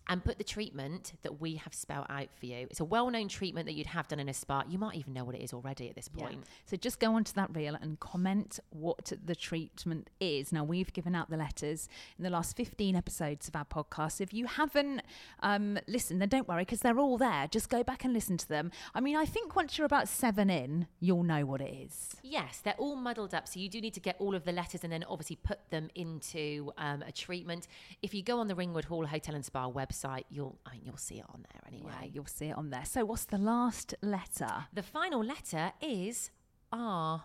and 0.09 0.25
put 0.25 0.39
the 0.39 0.43
treatment 0.43 1.13
that 1.21 1.39
we 1.39 1.55
have 1.55 1.73
spelled 1.73 2.07
out 2.09 2.29
for 2.37 2.47
you. 2.47 2.67
It's 2.71 2.79
a 2.79 2.85
well 2.85 3.09
known 3.11 3.27
treatment 3.27 3.67
that 3.67 3.73
you'd 3.73 3.87
have 3.87 4.07
done 4.07 4.19
in 4.19 4.27
a 4.27 4.33
spa. 4.33 4.63
You 4.67 4.79
might 4.79 4.95
even 4.95 5.13
know 5.13 5.23
what 5.23 5.35
it 5.35 5.41
is 5.41 5.53
already 5.53 5.87
at 5.87 5.95
this 5.95 6.07
point. 6.07 6.43
So 6.65 6.75
just 6.75 6.99
go 6.99 7.13
onto 7.13 7.31
that 7.33 7.55
reel 7.55 7.75
and 7.79 7.99
comment 7.99 8.59
what 8.71 9.13
the 9.23 9.35
treatment 9.35 10.09
is. 10.19 10.51
Now 10.51 10.63
we've 10.63 10.91
given 10.91 11.13
out 11.13 11.29
the 11.29 11.37
letters 11.37 11.87
in 12.17 12.23
the 12.23 12.31
last 12.31 12.57
15 12.57 12.95
episodes 12.95 13.47
of 13.47 13.55
our 13.55 13.65
podcast. 13.65 14.19
If 14.19 14.33
you 14.33 14.47
haven't 14.47 15.03
um, 15.41 15.77
listened, 15.87 16.21
then 16.21 16.29
don't 16.29 16.47
worry 16.47 16.63
because 16.63 16.79
they're 16.79 16.97
all 16.97 17.19
there. 17.19 17.47
Just 17.47 17.69
go 17.69 17.83
back 17.83 18.03
and 18.03 18.11
listen 18.11 18.37
to 18.37 18.49
them. 18.49 18.71
I 18.95 19.01
mean, 19.01 19.15
I 19.15 19.25
think 19.25 19.55
once 19.55 19.77
you're 19.77 19.85
about 19.85 20.07
seven 20.07 20.49
in, 20.49 20.87
you'll 20.99 21.23
know 21.23 21.45
what 21.45 21.61
it 21.61 21.71
is. 21.71 22.15
Yes, 22.23 22.61
they're 22.63 22.73
all 22.79 22.95
muddled 22.95 23.35
up. 23.35 23.47
So 23.47 23.59
you 23.59 23.69
do 23.69 23.79
need 23.79 23.93
to 23.93 23.99
get 23.99 24.15
all 24.17 24.33
of 24.33 24.43
the 24.43 24.51
letters 24.51 24.83
and 24.83 24.91
then 24.91 25.03
obviously 25.07 25.35
put 25.35 25.69
them 25.69 25.89
into 25.93 26.71
um, 26.79 27.03
a 27.03 27.11
treatment. 27.11 27.67
If 28.01 28.15
you 28.15 28.23
go 28.23 28.39
on 28.39 28.47
the 28.47 28.55
Ringwood 28.55 28.85
Hall 28.85 29.05
Hotel 29.05 29.35
and 29.35 29.45
Spa 29.45 29.69
website, 29.69 29.98
you'll 30.29 30.57
I 30.65 30.71
mean, 30.73 30.81
you'll 30.85 30.97
see 30.97 31.15
it 31.15 31.25
on 31.33 31.45
there 31.51 31.61
anyway. 31.67 31.91
Yeah, 32.01 32.07
you'll 32.13 32.25
see 32.25 32.45
it 32.47 32.57
on 32.57 32.69
there. 32.69 32.85
So 32.85 33.05
what's 33.05 33.25
the 33.25 33.37
last 33.37 33.93
letter? 34.01 34.65
The 34.73 34.83
final 34.83 35.23
letter 35.23 35.71
is 35.81 36.31
R. 36.71 37.23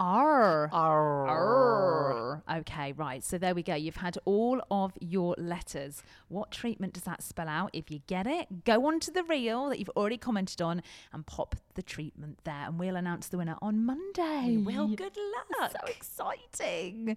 R. 0.00 0.68
R. 0.72 1.28
R. 1.28 2.42
Okay, 2.58 2.92
right. 2.92 3.22
So 3.22 3.38
there 3.38 3.54
we 3.54 3.62
go. 3.62 3.74
You've 3.74 3.96
had 3.96 4.18
all 4.24 4.60
of 4.70 4.92
your 5.00 5.36
letters. 5.38 6.02
What 6.28 6.50
treatment 6.50 6.94
does 6.94 7.04
that 7.04 7.22
spell 7.22 7.46
out? 7.48 7.70
If 7.72 7.90
you 7.90 8.00
get 8.08 8.26
it, 8.26 8.64
go 8.64 8.86
on 8.86 8.98
to 9.00 9.12
the 9.12 9.22
reel 9.22 9.68
that 9.68 9.78
you've 9.78 9.90
already 9.90 10.16
commented 10.18 10.60
on 10.60 10.82
and 11.12 11.24
pop 11.24 11.54
the 11.74 11.82
treatment 11.82 12.38
there, 12.42 12.66
and 12.66 12.80
we'll 12.80 12.96
announce 12.96 13.28
the 13.28 13.38
winner 13.38 13.56
on 13.62 13.84
Monday. 13.86 14.56
We 14.56 14.58
will. 14.58 14.88
Good 14.88 15.16
luck. 15.60 15.70
So 15.70 15.86
exciting. 15.86 17.16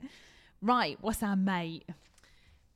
Right, 0.61 0.97
what's 1.01 1.23
our 1.23 1.35
mate? 1.35 1.85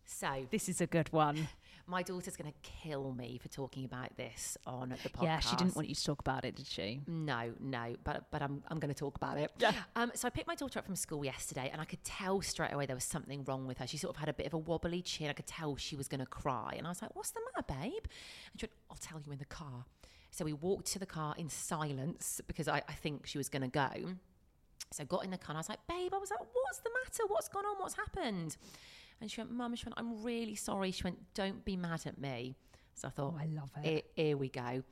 So 0.06 0.48
This 0.50 0.68
is 0.70 0.82
a 0.82 0.88
good 0.88 1.14
one. 1.14 1.50
My 1.90 2.04
daughter's 2.04 2.38
going 2.38 2.52
to 2.52 2.58
kill 2.62 3.14
me 3.14 3.40
for 3.42 3.48
talking 3.50 3.84
about 3.84 4.16
this 4.16 4.58
on 4.66 4.90
the 4.90 5.10
podcast. 5.10 5.24
Yeah, 5.24 5.40
she 5.40 5.56
didn't 5.56 5.76
want 5.76 5.90
you 5.90 5.96
to 5.96 6.04
talk 6.04 6.20
about 6.20 6.46
it, 6.46 6.56
did 6.56 6.68
she? 6.68 7.02
No, 7.08 7.52
no, 7.60 7.96
but 8.04 8.26
but 8.32 8.42
I'm 8.42 8.64
I'm 8.68 8.80
going 8.80 8.94
to 8.94 9.00
talk 9.00 9.16
about 9.16 9.38
it. 9.38 9.52
Yeah. 9.58 9.74
Um. 9.96 10.12
So 10.14 10.28
I 10.28 10.32
picked 10.32 10.48
my 10.48 10.56
daughter 10.56 10.80
up 10.80 10.86
from 10.86 10.96
school 10.96 11.26
yesterday, 11.26 11.70
and 11.72 11.82
I 11.82 11.86
could 11.86 12.04
tell 12.04 12.42
straight 12.42 12.72
away 12.72 12.86
there 12.86 12.96
was 12.96 13.04
something 13.04 13.44
wrong 13.46 13.66
with 13.68 13.80
her. 13.80 13.88
She 13.88 13.98
sort 13.98 14.16
of 14.16 14.20
had 14.20 14.30
a 14.30 14.34
bit 14.34 14.46
of 14.46 14.54
a 14.54 14.58
wobbly 14.58 15.02
chin. 15.02 15.30
I 15.30 15.34
could 15.34 15.48
tell 15.48 15.76
she 15.76 15.96
was 15.96 16.08
going 16.08 16.22
to 16.22 16.26
cry, 16.26 16.76
and 16.78 16.86
I 16.86 16.90
was 16.92 17.02
like, 17.02 17.16
"What's 17.16 17.32
the 17.32 17.42
matter, 17.54 17.66
babe?" 17.68 18.04
And 18.52 18.60
she 18.60 18.66
went, 18.66 18.74
"I'll 18.90 18.98
tell 18.98 19.20
you 19.26 19.32
in 19.32 19.40
the 19.40 19.46
car." 19.46 19.86
So 20.32 20.46
we 20.46 20.54
walked 20.54 20.86
to 20.94 21.00
the 21.00 21.08
car 21.08 21.34
in 21.38 21.50
silence 21.50 22.40
because 22.48 22.68
I, 22.68 22.84
I 22.88 22.94
think 22.94 23.26
she 23.26 23.40
was 23.40 23.50
going 23.50 23.64
to 23.64 23.68
go. 23.68 23.90
So 24.92 25.04
I 25.04 25.06
got 25.06 25.24
in 25.24 25.32
the 25.32 25.38
car 25.38 25.52
and 25.52 25.58
I 25.58 25.60
was 25.60 25.70
like, 25.70 25.86
babe, 25.88 26.14
I 26.14 26.18
was 26.18 26.32
like, 26.32 26.40
what's 26.40 26.80
the 26.80 26.90
matter? 27.04 27.24
What's 27.28 27.48
gone 27.48 27.66
on? 27.66 27.78
What's 27.78 27.96
happened? 27.96 28.58
And 29.22 29.30
she 29.30 29.42
went, 29.42 29.52
Mum, 29.52 29.76
she 29.76 29.86
went, 29.86 29.96
I'm 29.98 30.24
really 30.24 30.56
sorry. 30.56 30.92
She 30.92 31.04
went, 31.04 31.20
don't 31.34 31.66
be 31.66 31.76
mad 31.76 32.02
at 32.06 32.20
me. 32.20 32.56
So 32.96 33.08
I 33.08 33.12
thought, 33.12 33.36
Oh, 33.36 33.40
I 33.42 33.46
love 33.46 33.72
it. 33.84 34.12
Here, 34.16 34.38
we 34.38 34.50
go. 34.50 34.84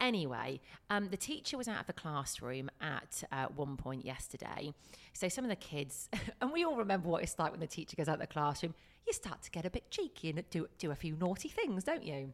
Anyway, 0.00 0.60
um, 0.88 1.08
the 1.10 1.16
teacher 1.16 1.58
was 1.58 1.68
out 1.68 1.80
of 1.80 1.86
the 1.86 1.92
classroom 1.92 2.70
at 2.80 3.22
uh, 3.30 3.46
one 3.54 3.76
point 3.76 4.04
yesterday. 4.04 4.72
So 5.12 5.28
some 5.28 5.44
of 5.44 5.50
the 5.50 5.56
kids, 5.56 6.08
and 6.40 6.52
we 6.52 6.64
all 6.64 6.76
remember 6.76 7.08
what 7.08 7.22
it's 7.22 7.38
like 7.38 7.50
when 7.50 7.60
the 7.60 7.66
teacher 7.66 7.96
goes 7.96 8.08
out 8.08 8.14
of 8.14 8.20
the 8.20 8.26
classroom, 8.26 8.74
you 9.06 9.12
start 9.12 9.42
to 9.42 9.50
get 9.50 9.66
a 9.66 9.70
bit 9.70 9.90
cheeky 9.90 10.30
and 10.30 10.42
do, 10.50 10.68
do 10.78 10.90
a 10.90 10.94
few 10.94 11.16
naughty 11.16 11.48
things, 11.48 11.84
don't 11.84 12.02
you? 12.02 12.32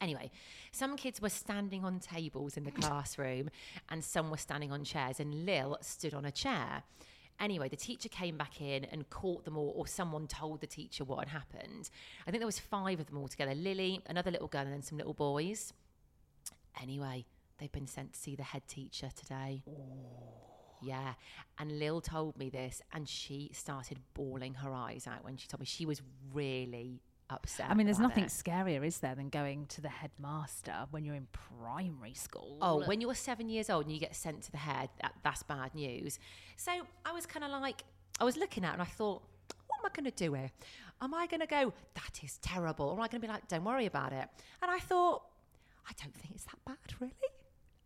Anyway, 0.00 0.30
some 0.72 0.96
kids 0.96 1.20
were 1.20 1.28
standing 1.28 1.84
on 1.84 2.00
tables 2.00 2.56
in 2.56 2.64
the 2.64 2.70
classroom 2.82 3.50
and 3.88 4.02
some 4.02 4.30
were 4.30 4.36
standing 4.36 4.72
on 4.72 4.82
chairs, 4.82 5.20
and 5.20 5.44
Lil 5.46 5.78
stood 5.82 6.14
on 6.14 6.24
a 6.24 6.32
chair. 6.32 6.82
Anyway, 7.40 7.68
the 7.70 7.76
teacher 7.76 8.08
came 8.08 8.36
back 8.36 8.60
in 8.60 8.84
and 8.84 9.08
caught 9.08 9.44
them 9.44 9.56
all, 9.56 9.72
or 9.74 9.86
someone 9.86 10.26
told 10.26 10.60
the 10.60 10.66
teacher 10.66 11.04
what 11.04 11.26
had 11.26 11.28
happened. 11.28 11.88
I 12.26 12.30
think 12.30 12.40
there 12.40 12.46
was 12.46 12.58
five 12.58 13.00
of 13.00 13.06
them 13.06 13.16
all 13.16 13.28
together 13.28 13.54
Lily, 13.54 14.00
another 14.06 14.30
little 14.30 14.48
girl, 14.48 14.62
and 14.62 14.72
then 14.72 14.82
some 14.82 14.98
little 14.98 15.14
boys. 15.14 15.72
Anyway, 16.80 17.24
they've 17.58 17.72
been 17.72 17.86
sent 17.86 18.12
to 18.12 18.18
see 18.18 18.36
the 18.36 18.42
head 18.42 18.68
teacher 18.68 19.08
today. 19.16 19.62
Oh. 19.66 19.72
Yeah. 20.82 21.14
And 21.58 21.78
Lil 21.78 22.00
told 22.00 22.36
me 22.38 22.50
this, 22.50 22.82
and 22.92 23.08
she 23.08 23.50
started 23.54 23.98
bawling 24.14 24.54
her 24.54 24.72
eyes 24.72 25.06
out 25.06 25.24
when 25.24 25.36
she 25.36 25.48
told 25.48 25.60
me 25.60 25.66
she 25.66 25.86
was 25.86 26.02
really 26.32 27.00
upset. 27.32 27.66
I 27.70 27.74
mean, 27.74 27.86
there's 27.86 27.98
nothing 27.98 28.24
it. 28.24 28.30
scarier, 28.30 28.84
is 28.84 28.98
there, 28.98 29.14
than 29.14 29.28
going 29.28 29.66
to 29.66 29.80
the 29.80 29.88
headmaster 29.88 30.86
when 30.90 31.04
you're 31.04 31.14
in 31.14 31.26
primary 31.32 32.14
school? 32.14 32.58
Oh, 32.60 32.84
when 32.84 33.00
you're 33.00 33.14
seven 33.14 33.48
years 33.48 33.70
old 33.70 33.84
and 33.84 33.94
you 33.94 34.00
get 34.00 34.14
sent 34.14 34.42
to 34.42 34.50
the 34.50 34.58
head, 34.58 34.88
that, 35.00 35.14
that's 35.22 35.42
bad 35.42 35.74
news. 35.74 36.18
So 36.56 36.72
I 37.04 37.12
was 37.12 37.26
kind 37.26 37.44
of 37.44 37.50
like, 37.60 37.84
I 38.20 38.24
was 38.24 38.36
looking 38.36 38.64
at 38.64 38.70
it 38.70 38.72
and 38.74 38.82
I 38.82 38.86
thought, 38.86 39.22
what 39.66 39.78
am 39.80 39.86
I 39.86 39.88
going 39.94 40.10
to 40.10 40.24
do 40.24 40.34
here? 40.34 40.50
Am 41.02 41.14
I 41.14 41.26
going 41.26 41.40
to 41.40 41.46
go, 41.46 41.72
that 41.94 42.20
is 42.22 42.38
terrible? 42.38 42.86
Or 42.86 42.92
am 42.92 43.00
I 43.00 43.08
going 43.08 43.20
to 43.22 43.26
be 43.26 43.32
like, 43.32 43.48
don't 43.48 43.64
worry 43.64 43.86
about 43.86 44.12
it? 44.12 44.28
And 44.60 44.70
I 44.70 44.78
thought, 44.78 45.22
I 45.88 45.92
don't 46.02 46.14
think 46.14 46.34
it's 46.34 46.44
that 46.44 46.58
bad, 46.66 46.76
really. 47.00 47.12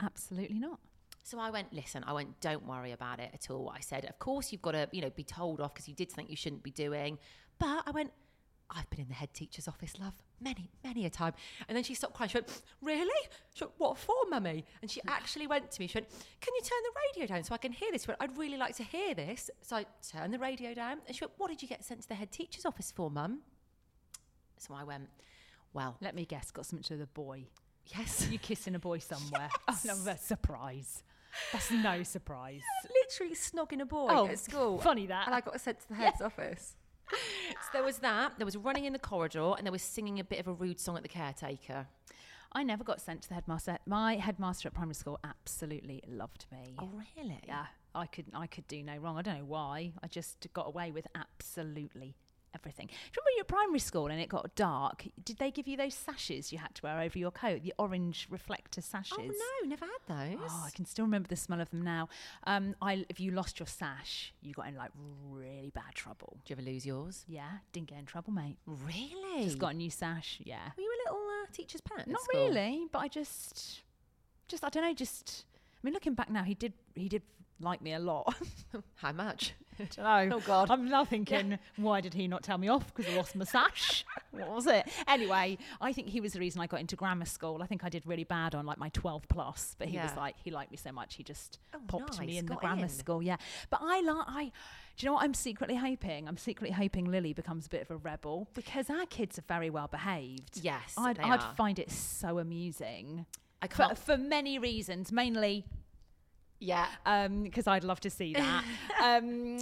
Absolutely 0.00 0.58
not. 0.58 0.80
So 1.22 1.38
I 1.38 1.48
went, 1.50 1.72
listen, 1.72 2.04
I 2.06 2.12
went, 2.12 2.38
don't 2.40 2.66
worry 2.66 2.92
about 2.92 3.18
it 3.18 3.30
at 3.32 3.50
all. 3.50 3.72
I 3.74 3.80
said, 3.80 4.04
of 4.04 4.18
course 4.18 4.52
you've 4.52 4.60
got 4.60 4.72
to, 4.72 4.88
you 4.92 5.00
know, 5.00 5.10
be 5.10 5.24
told 5.24 5.60
off 5.60 5.72
because 5.72 5.88
you 5.88 5.94
did 5.94 6.10
something 6.10 6.26
you 6.28 6.36
shouldn't 6.36 6.62
be 6.62 6.70
doing. 6.70 7.18
But 7.58 7.84
I 7.86 7.92
went, 7.92 8.10
I've 8.70 8.88
been 8.90 9.00
in 9.00 9.08
the 9.08 9.14
head 9.14 9.32
teacher's 9.34 9.68
office, 9.68 9.94
love, 10.00 10.14
many, 10.40 10.70
many 10.82 11.04
a 11.06 11.10
time. 11.10 11.34
And 11.68 11.76
then 11.76 11.84
she 11.84 11.94
stopped 11.94 12.14
crying. 12.14 12.30
She 12.30 12.38
went, 12.38 12.62
really? 12.82 13.28
She 13.54 13.64
went, 13.64 13.74
what 13.78 13.98
for, 13.98 14.14
mummy? 14.30 14.64
And 14.82 14.90
she 14.90 15.00
actually 15.08 15.46
went 15.46 15.70
to 15.70 15.80
me. 15.80 15.86
She 15.86 15.98
went, 15.98 16.08
can 16.40 16.54
you 16.54 16.60
turn 16.62 16.78
the 16.82 17.22
radio 17.22 17.34
down 17.34 17.44
so 17.44 17.54
I 17.54 17.58
can 17.58 17.72
hear 17.72 17.92
this? 17.92 18.02
She 18.04 18.08
went, 18.08 18.20
I'd 18.22 18.36
really 18.38 18.56
like 18.56 18.74
to 18.76 18.82
hear 18.84 19.14
this. 19.14 19.50
So 19.62 19.76
I 19.76 19.86
turned 20.10 20.32
the 20.32 20.38
radio 20.38 20.72
down. 20.74 20.98
And 21.06 21.14
she 21.14 21.24
went, 21.24 21.32
what 21.36 21.48
did 21.50 21.60
you 21.62 21.68
get 21.68 21.84
sent 21.84 22.02
to 22.02 22.08
the 22.08 22.14
head 22.14 22.32
teacher's 22.32 22.64
office 22.64 22.90
for, 22.90 23.10
mum? 23.10 23.40
So 24.58 24.74
I 24.74 24.82
went, 24.84 25.08
well, 25.72 25.96
Let 26.00 26.14
me 26.14 26.24
guess, 26.24 26.50
got 26.50 26.66
something 26.66 26.84
to 26.84 26.96
the 26.96 27.06
boy. 27.06 27.44
yes. 27.94 28.28
You 28.30 28.38
kissing 28.38 28.74
a 28.74 28.78
boy 28.78 28.98
somewhere. 29.00 29.50
Oh, 29.68 29.78
no, 29.84 29.94
that's 30.04 30.22
a 30.24 30.26
surprise. 30.26 31.02
That's 31.52 31.70
no 31.70 32.02
surprise. 32.04 32.62
literally 33.02 33.34
snogging 33.34 33.82
a 33.82 33.86
boy 33.86 34.06
Oh, 34.10 34.26
at 34.26 34.38
school. 34.38 34.78
funny 34.78 35.06
that. 35.08 35.26
And 35.26 35.34
I 35.34 35.40
got 35.42 35.60
sent 35.60 35.80
to 35.80 35.88
the 35.88 35.94
head's 35.96 36.22
office. 36.22 36.76
So 37.62 37.68
there 37.72 37.82
was 37.82 37.98
that. 37.98 38.32
There 38.38 38.44
was 38.44 38.56
running 38.56 38.84
in 38.84 38.92
the 38.92 38.98
corridor, 38.98 39.54
and 39.56 39.66
there 39.66 39.72
was 39.72 39.82
singing 39.82 40.20
a 40.20 40.24
bit 40.24 40.40
of 40.40 40.46
a 40.46 40.52
rude 40.52 40.80
song 40.80 40.96
at 40.96 41.02
the 41.02 41.08
caretaker. 41.08 41.86
I 42.52 42.62
never 42.62 42.84
got 42.84 43.00
sent 43.00 43.22
to 43.22 43.28
the 43.28 43.34
headmaster. 43.34 43.78
My 43.84 44.14
headmaster 44.16 44.68
at 44.68 44.74
primary 44.74 44.94
school 44.94 45.18
absolutely 45.24 46.02
loved 46.08 46.46
me. 46.52 46.74
Oh, 46.78 46.88
really? 47.16 47.40
Yeah, 47.46 47.66
I 47.94 48.06
could 48.06 48.26
I 48.32 48.46
could 48.46 48.68
do 48.68 48.82
no 48.82 48.96
wrong. 48.96 49.18
I 49.18 49.22
don't 49.22 49.38
know 49.38 49.44
why. 49.44 49.92
I 50.02 50.06
just 50.06 50.46
got 50.52 50.68
away 50.68 50.92
with 50.92 51.06
absolutely 51.14 52.14
everything. 52.54 52.86
Do 52.86 52.92
you 52.92 52.98
remember 53.16 53.24
when 53.26 53.36
you 53.36 53.40
at 53.40 53.48
primary 53.48 53.78
school 53.78 54.06
and 54.06 54.20
it 54.20 54.28
got 54.28 54.54
dark? 54.54 55.06
Did 55.24 55.38
they 55.38 55.50
give 55.50 55.66
you 55.66 55.76
those 55.76 55.94
sashes 55.94 56.52
you 56.52 56.58
had 56.58 56.74
to 56.76 56.82
wear 56.82 57.00
over 57.00 57.18
your 57.18 57.30
coat, 57.30 57.62
the 57.62 57.74
orange 57.78 58.26
reflector 58.30 58.80
sashes? 58.80 59.16
Oh 59.18 59.22
no, 59.62 59.68
never 59.68 59.84
had 59.86 60.30
those. 60.32 60.50
Oh, 60.50 60.62
I 60.66 60.70
can 60.70 60.84
still 60.86 61.04
remember 61.04 61.28
the 61.28 61.36
smell 61.36 61.60
of 61.60 61.70
them 61.70 61.82
now. 61.82 62.08
Um, 62.46 62.74
I 62.80 63.04
if 63.08 63.20
you 63.20 63.30
lost 63.32 63.58
your 63.58 63.66
sash, 63.66 64.32
you 64.42 64.54
got 64.54 64.68
in 64.68 64.76
like 64.76 64.90
really 65.30 65.70
bad 65.70 65.94
trouble. 65.94 66.38
Did 66.44 66.50
you 66.50 66.62
ever 66.62 66.70
lose 66.70 66.86
yours? 66.86 67.24
Yeah, 67.28 67.50
didn't 67.72 67.88
get 67.88 67.98
in 67.98 68.06
trouble, 68.06 68.32
mate. 68.32 68.56
Really? 68.66 69.44
Just 69.44 69.58
got 69.58 69.72
a 69.74 69.76
new 69.76 69.90
sash. 69.90 70.40
Yeah, 70.44 70.70
Were 70.76 70.82
you 70.82 70.90
a 70.90 71.00
little 71.10 71.26
uh, 71.26 71.46
teacher's 71.52 71.80
pet? 71.80 72.06
not 72.06 72.20
school? 72.22 72.48
really, 72.48 72.86
but 72.92 73.00
I 73.00 73.08
just, 73.08 73.82
just 74.48 74.64
I 74.64 74.68
don't 74.68 74.82
know, 74.82 74.94
just. 74.94 75.44
I 75.52 75.80
mean, 75.86 75.92
looking 75.94 76.14
back 76.14 76.30
now, 76.30 76.42
he 76.44 76.54
did 76.54 76.72
he 76.94 77.08
did 77.08 77.22
like 77.60 77.80
me 77.82 77.92
a 77.92 77.98
lot. 77.98 78.34
How 78.96 79.12
much? 79.12 79.54
I 79.98 80.28
Oh, 80.32 80.40
God. 80.40 80.70
I'm 80.70 80.88
now 80.88 81.04
thinking, 81.04 81.58
why 81.76 82.00
did 82.00 82.14
he 82.14 82.28
not 82.28 82.42
tell 82.44 82.58
me 82.58 82.68
off? 82.68 82.94
Because 82.94 83.12
I 83.12 83.16
lost 83.16 83.34
my 83.34 83.44
sash. 83.44 84.04
what 84.30 84.48
was 84.50 84.66
it? 84.66 84.88
Anyway, 85.08 85.58
I 85.80 85.92
think 85.92 86.08
he 86.08 86.20
was 86.20 86.32
the 86.34 86.38
reason 86.40 86.60
I 86.60 86.66
got 86.68 86.78
into 86.80 86.94
grammar 86.94 87.24
school. 87.24 87.60
I 87.62 87.66
think 87.66 87.82
I 87.82 87.88
did 87.88 88.06
really 88.06 88.22
bad 88.24 88.54
on 88.54 88.66
like 88.66 88.78
my 88.78 88.88
12 88.90 89.26
plus, 89.28 89.74
but 89.78 89.88
he 89.88 89.98
was 89.98 90.14
like, 90.16 90.36
he 90.42 90.50
liked 90.52 90.70
me 90.70 90.76
so 90.76 90.92
much, 90.92 91.14
he 91.16 91.22
just 91.24 91.58
Oh, 91.74 91.78
popped 91.88 92.20
me 92.20 92.26
nice, 92.26 92.36
in 92.38 92.46
the 92.46 92.54
grammar 92.54 92.82
in. 92.84 92.88
school. 92.88 93.20
Yeah, 93.22 93.36
but 93.70 93.80
I 93.82 94.00
like 94.00 94.24
I. 94.28 94.44
Do 94.96 95.04
you 95.04 95.08
know 95.08 95.14
what 95.14 95.24
I'm 95.24 95.34
secretly 95.34 95.74
hoping? 95.74 96.28
I'm 96.28 96.36
secretly 96.36 96.72
hoping 96.72 97.06
Lily 97.10 97.32
becomes 97.32 97.66
a 97.66 97.68
bit 97.68 97.82
of 97.82 97.90
a 97.90 97.96
rebel 97.96 98.48
because 98.54 98.88
our 98.90 99.06
kids 99.06 99.40
are 99.40 99.44
very 99.48 99.68
well 99.70 99.88
behaved. 99.88 100.60
Yes, 100.62 100.94
I'd, 100.96 101.16
they 101.16 101.24
I'd 101.24 101.42
find 101.56 101.80
it 101.80 101.90
so 101.90 102.38
amusing. 102.38 103.26
I 103.60 103.66
can't. 103.66 103.98
for 103.98 104.16
many 104.16 104.56
reasons, 104.58 105.10
mainly 105.10 105.64
yeah. 106.64 107.28
because 107.28 107.66
I'd 107.66 107.84
love 107.84 108.00
to 108.00 108.10
see 108.10 108.32
that. 108.34 108.64
um, 109.02 109.58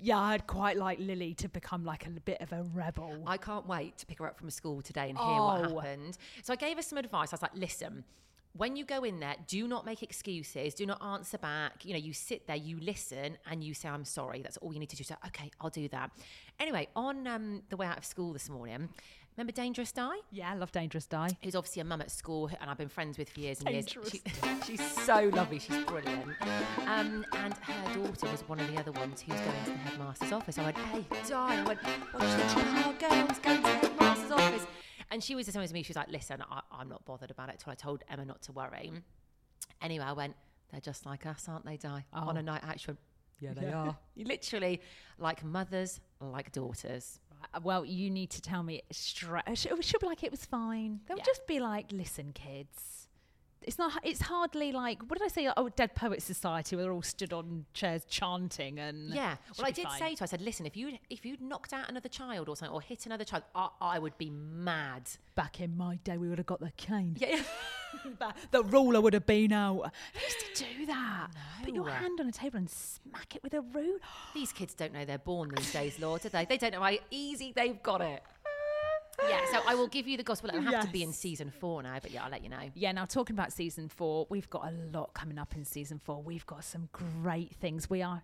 yeah, 0.00 0.18
I'd 0.18 0.46
quite 0.46 0.76
like 0.76 0.98
Lily 0.98 1.34
to 1.34 1.48
become 1.48 1.84
like 1.84 2.06
a 2.06 2.10
bit 2.10 2.40
of 2.40 2.52
a 2.52 2.62
rebel. 2.74 3.22
I 3.26 3.36
can't 3.36 3.66
wait 3.66 3.96
to 3.98 4.06
pick 4.06 4.18
her 4.18 4.26
up 4.26 4.38
from 4.38 4.50
school 4.50 4.82
today 4.82 5.08
and 5.10 5.18
hear 5.18 5.26
what 5.26 5.64
Oh. 5.70 5.78
happened. 5.78 6.18
So 6.42 6.52
I 6.52 6.56
gave 6.56 6.76
her 6.76 6.82
some 6.82 6.98
advice. 6.98 7.32
I 7.32 7.34
was 7.34 7.42
like, 7.42 7.54
listen, 7.54 8.04
when 8.56 8.76
you 8.76 8.84
go 8.84 9.04
in 9.04 9.20
there, 9.20 9.36
do 9.46 9.68
not 9.68 9.86
make 9.86 10.02
excuses. 10.02 10.74
Do 10.74 10.86
not 10.86 11.02
answer 11.02 11.38
back. 11.38 11.84
You 11.84 11.92
know, 11.92 11.98
you 11.98 12.12
sit 12.12 12.46
there, 12.46 12.56
you 12.56 12.78
listen, 12.80 13.38
and 13.50 13.62
you 13.62 13.74
say, 13.74 13.88
I'm 13.88 14.04
sorry. 14.04 14.42
That's 14.42 14.56
all 14.58 14.72
you 14.72 14.80
need 14.80 14.90
to 14.90 14.96
do. 14.96 15.04
So, 15.04 15.14
okay, 15.28 15.50
I'll 15.60 15.70
do 15.70 15.88
that. 15.88 16.10
Anyway, 16.58 16.88
on 16.96 17.26
um, 17.26 17.62
the 17.68 17.76
way 17.76 17.86
out 17.86 17.98
of 17.98 18.04
school 18.04 18.32
this 18.32 18.50
morning, 18.50 18.88
remember 19.36 19.52
Dangerous 19.52 19.92
Di? 19.92 20.10
yeah, 20.32 20.50
I 20.50 20.54
love 20.56 20.72
Dangerous 20.72 21.06
Di. 21.06 21.28
Who's 21.42 21.54
obviously 21.54 21.80
a 21.80 21.84
mum 21.84 22.00
at 22.00 22.10
school 22.10 22.50
and 22.60 22.68
I've 22.68 22.76
been 22.76 22.88
friends 22.88 23.18
with 23.18 23.30
for 23.30 23.40
years 23.40 23.60
and 23.60 23.68
Dangerous 23.68 24.12
years. 24.12 24.24
She, 24.66 24.76
she's 24.76 24.90
so 25.04 25.30
lovely. 25.32 25.60
She's 25.60 25.84
brilliant. 25.84 26.26
Um, 26.86 27.24
and 27.32 27.54
her 27.54 27.94
daughter 27.94 28.26
was 28.30 28.42
one 28.48 28.58
of 28.58 28.70
the 28.70 28.78
other 28.78 28.92
ones 28.92 29.20
who's 29.20 29.40
going 29.40 29.64
to 29.64 29.70
the 29.70 29.76
headmaster's 29.76 30.32
office. 30.32 30.58
I 30.58 30.64
went, 30.64 30.76
hey, 30.76 31.04
Di. 31.28 31.60
I 31.60 31.64
went, 31.64 31.80
watch 32.12 32.54
the 32.54 32.60
girls 32.60 32.98
going 32.98 32.98
to 32.98 32.98
the 32.98 33.14
headmaster's 33.14 33.64
office. 33.64 33.79
And 35.10 35.22
she 35.22 35.34
was 35.34 35.46
the 35.46 35.52
same 35.52 35.66
to 35.66 35.72
me, 35.74 35.82
she 35.82 35.90
was 35.90 35.96
like, 35.96 36.08
listen, 36.10 36.42
I, 36.50 36.60
I'm 36.70 36.88
not 36.88 37.04
bothered 37.04 37.30
about 37.30 37.48
it 37.48 37.58
till 37.58 37.72
I 37.72 37.74
told 37.74 38.04
Emma 38.08 38.24
not 38.24 38.42
to 38.42 38.52
worry. 38.52 38.92
Mm. 38.94 39.02
Anyway, 39.82 40.04
I 40.04 40.12
went, 40.12 40.36
they're 40.70 40.80
just 40.80 41.04
like 41.06 41.26
us, 41.26 41.46
aren't 41.48 41.64
they, 41.64 41.76
Di? 41.76 42.04
Oh. 42.14 42.28
On 42.28 42.36
a 42.36 42.42
night 42.42 42.62
out, 42.64 42.78
she 42.78 42.92
yeah, 43.40 43.54
they 43.54 43.72
are. 43.72 43.96
Literally 44.16 44.80
like 45.18 45.42
mothers, 45.42 46.00
like 46.20 46.52
daughters. 46.52 47.18
Uh, 47.54 47.60
Well, 47.62 47.84
you 47.84 48.10
need 48.10 48.30
to 48.30 48.42
tell 48.42 48.62
me 48.62 48.82
straight. 48.92 49.42
Uh, 49.46 49.54
she'll, 49.54 49.74
uh, 49.74 49.80
she'll 49.80 49.98
be 50.00 50.06
like, 50.06 50.22
it 50.22 50.30
was 50.30 50.44
fine. 50.44 51.00
They'll 51.08 51.16
Yeah. 51.16 51.24
just 51.24 51.46
be 51.46 51.58
like, 51.58 51.90
listen, 51.90 52.32
kids. 52.32 52.99
It's 53.62 53.78
not. 53.78 53.92
It's 54.02 54.22
hardly 54.22 54.72
like 54.72 55.02
what 55.02 55.18
did 55.18 55.24
I 55.24 55.28
say? 55.28 55.48
Oh, 55.56 55.68
Dead 55.68 55.94
Poets 55.94 56.24
Society, 56.24 56.76
where 56.76 56.84
they're 56.84 56.92
all 56.92 57.02
stood 57.02 57.32
on 57.32 57.66
chairs 57.74 58.04
chanting 58.06 58.78
and 58.78 59.10
Yeah. 59.12 59.36
Well, 59.58 59.66
I 59.66 59.70
did 59.70 59.84
fine. 59.84 59.98
say 59.98 60.14
to 60.14 60.20
her, 60.20 60.24
I 60.24 60.26
said, 60.26 60.40
listen, 60.40 60.64
if 60.66 60.76
you 60.76 60.96
if 61.10 61.26
you'd 61.26 61.42
knocked 61.42 61.72
out 61.72 61.88
another 61.88 62.08
child 62.08 62.48
or 62.48 62.56
something 62.56 62.74
or 62.74 62.80
hit 62.80 63.04
another 63.06 63.24
child, 63.24 63.42
I, 63.54 63.68
I 63.80 63.98
would 63.98 64.16
be 64.16 64.30
mad. 64.30 65.02
back 65.34 65.60
in 65.60 65.76
my 65.76 65.96
day, 66.04 66.16
we 66.18 66.28
would 66.28 66.38
have 66.38 66.46
got 66.46 66.60
the 66.60 66.70
cane. 66.76 67.16
Yeah. 67.18 67.42
Ba- 68.18 68.34
the 68.50 68.62
ruler 68.62 69.00
would 69.00 69.14
have 69.14 69.26
been 69.26 69.52
out. 69.52 69.90
They 70.14 70.20
used 70.20 70.56
to 70.56 70.64
do 70.64 70.86
that. 70.86 71.28
Put 71.64 71.74
your 71.74 71.88
hand 71.88 72.20
on 72.20 72.28
a 72.28 72.32
table 72.32 72.58
and 72.58 72.70
smack 72.70 73.34
it 73.36 73.42
with 73.42 73.52
a 73.54 73.60
ruler. 73.62 73.98
These 74.34 74.52
kids 74.52 74.74
don't 74.74 74.92
know 74.92 75.04
they're 75.04 75.18
born 75.18 75.50
these 75.56 75.72
days, 75.72 75.98
Lord, 75.98 76.22
do 76.22 76.28
they? 76.28 76.44
They 76.44 76.56
don't 76.56 76.72
know 76.72 76.80
how 76.82 76.92
easy 77.10 77.52
they've 77.54 77.82
got 77.82 78.00
it. 78.00 78.22
Yeah, 79.28 79.40
so 79.52 79.60
I 79.66 79.74
will 79.74 79.88
give 79.88 80.08
you 80.08 80.16
the 80.16 80.22
gospel. 80.22 80.50
It'll 80.50 80.62
have 80.62 80.86
to 80.86 80.90
be 80.90 81.02
in 81.02 81.12
season 81.12 81.50
four 81.50 81.82
now, 81.82 81.98
but 82.00 82.10
yeah, 82.10 82.24
I'll 82.24 82.30
let 82.30 82.42
you 82.42 82.48
know. 82.48 82.70
Yeah, 82.74 82.92
now 82.92 83.04
talking 83.04 83.34
about 83.36 83.52
season 83.52 83.88
four, 83.88 84.26
we've 84.30 84.48
got 84.50 84.66
a 84.66 84.72
lot 84.92 85.14
coming 85.14 85.38
up 85.38 85.54
in 85.54 85.64
season 85.64 85.98
four. 85.98 86.22
We've 86.22 86.46
got 86.46 86.64
some 86.64 86.88
great 86.92 87.54
things. 87.56 87.88
We 87.88 88.02
are, 88.02 88.22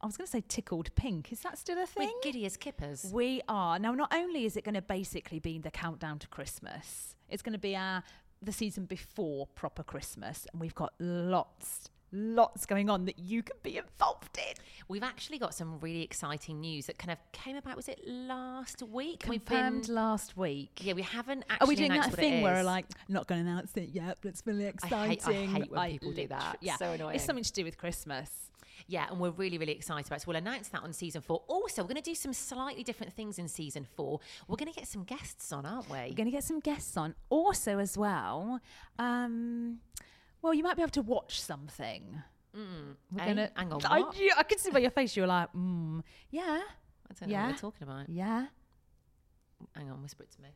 I 0.00 0.06
was 0.06 0.16
going 0.16 0.26
to 0.26 0.30
say 0.30 0.42
tickled 0.46 0.94
pink. 0.94 1.32
Is 1.32 1.40
that 1.40 1.58
still 1.58 1.82
a 1.82 1.86
thing? 1.86 2.08
We're 2.08 2.22
giddy 2.22 2.46
as 2.46 2.56
kippers. 2.56 3.10
We 3.12 3.40
are. 3.48 3.78
Now, 3.78 3.92
not 3.92 4.12
only 4.14 4.44
is 4.44 4.56
it 4.56 4.64
going 4.64 4.74
to 4.74 4.82
basically 4.82 5.38
be 5.38 5.58
the 5.58 5.70
countdown 5.70 6.18
to 6.20 6.28
Christmas, 6.28 7.16
it's 7.28 7.42
going 7.42 7.54
to 7.54 7.58
be 7.58 7.74
our 7.74 8.02
the 8.42 8.52
season 8.52 8.84
before 8.84 9.46
proper 9.46 9.82
Christmas. 9.82 10.46
And 10.52 10.60
we've 10.60 10.74
got 10.74 10.92
lots, 10.98 11.88
lots 12.14 12.64
going 12.66 12.88
on 12.88 13.04
that 13.06 13.18
you 13.18 13.42
can 13.42 13.56
be 13.62 13.76
involved 13.76 14.38
in. 14.38 14.54
We've 14.88 15.02
actually 15.02 15.38
got 15.38 15.54
some 15.54 15.80
really 15.80 16.02
exciting 16.02 16.60
news 16.60 16.86
that 16.86 16.98
kind 16.98 17.10
of 17.10 17.18
came 17.32 17.56
about. 17.56 17.76
Was 17.76 17.88
it 17.88 18.00
last 18.06 18.82
week? 18.82 19.24
We've 19.28 19.44
Confirmed 19.44 19.86
been- 19.86 19.94
last 19.94 20.36
week. 20.36 20.80
Yeah, 20.82 20.92
we 20.94 21.02
haven't 21.02 21.44
actually. 21.50 21.64
Are 21.66 21.68
we 21.68 21.76
doing 21.76 21.92
that 22.00 22.12
thing 22.12 22.42
where 22.42 22.62
like 22.62 22.86
not 23.08 23.26
going 23.26 23.44
to 23.44 23.50
announce 23.50 23.72
it 23.76 23.90
yet, 23.92 24.18
but 24.20 24.28
it's 24.28 24.42
really 24.46 24.66
exciting. 24.66 24.96
I 24.98 25.06
hate- 25.08 25.26
I 25.26 25.32
hate 25.46 25.70
when 25.70 25.90
people 25.90 26.12
do 26.12 26.28
that. 26.28 26.58
Yeah, 26.60 26.76
So 26.76 26.92
annoying. 26.92 27.16
It's 27.16 27.24
something 27.24 27.44
to 27.44 27.52
do 27.52 27.64
with 27.64 27.76
Christmas. 27.78 28.30
Yeah, 28.86 29.06
and 29.08 29.18
we're 29.18 29.30
really, 29.30 29.56
really 29.56 29.72
excited 29.72 30.06
about 30.06 30.16
it. 30.16 30.22
So 30.22 30.28
we'll 30.28 30.36
announce 30.36 30.68
that 30.68 30.82
on 30.82 30.92
season 30.92 31.22
four. 31.22 31.42
Also, 31.46 31.80
we're 31.82 31.88
going 31.88 32.02
to 32.02 32.10
do 32.10 32.14
some 32.14 32.34
slightly 32.34 32.82
different 32.82 33.14
things 33.14 33.38
in 33.38 33.48
season 33.48 33.86
four. 33.96 34.20
We're 34.46 34.56
going 34.56 34.70
to 34.70 34.78
get 34.78 34.86
some 34.88 35.04
guests 35.04 35.52
on, 35.52 35.64
aren't 35.64 35.88
we? 35.88 35.96
We're 35.96 36.14
going 36.14 36.26
to 36.26 36.30
get 36.30 36.44
some 36.44 36.60
guests 36.60 36.94
on. 36.96 37.14
Also, 37.30 37.78
as 37.78 37.96
well, 37.96 38.60
um, 38.98 39.78
well, 40.44 40.52
you 40.52 40.62
might 40.62 40.76
be 40.76 40.82
able 40.82 40.90
to 40.90 41.00
watch 41.02 41.40
something. 41.40 42.22
We're 42.52 42.60
Eh? 43.18 43.26
gonna. 43.26 43.50
Hang 43.56 43.72
on, 43.72 43.80
I, 43.86 44.00
what? 44.00 44.16
you- 44.18 44.30
I 44.36 44.42
can 44.42 44.58
see 44.58 44.70
by 44.70 44.80
your 44.80 44.90
face. 44.90 45.16
You're 45.16 45.26
like, 45.26 45.50
mm, 45.54 46.02
yeah, 46.30 46.42
I 47.10 47.14
don't 47.18 47.28
know 47.28 47.32
yeah. 47.32 47.46
what 47.46 47.52
we're 47.54 47.58
talking 47.58 47.88
about. 47.88 48.08
yeah. 48.10 48.46
Hang 49.74 49.90
on, 49.90 50.02
whisper 50.02 50.24
it 50.24 50.30
to 50.32 50.42
me. 50.42 50.50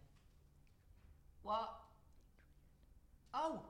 What? 1.42 1.70
Oh, 3.32 3.62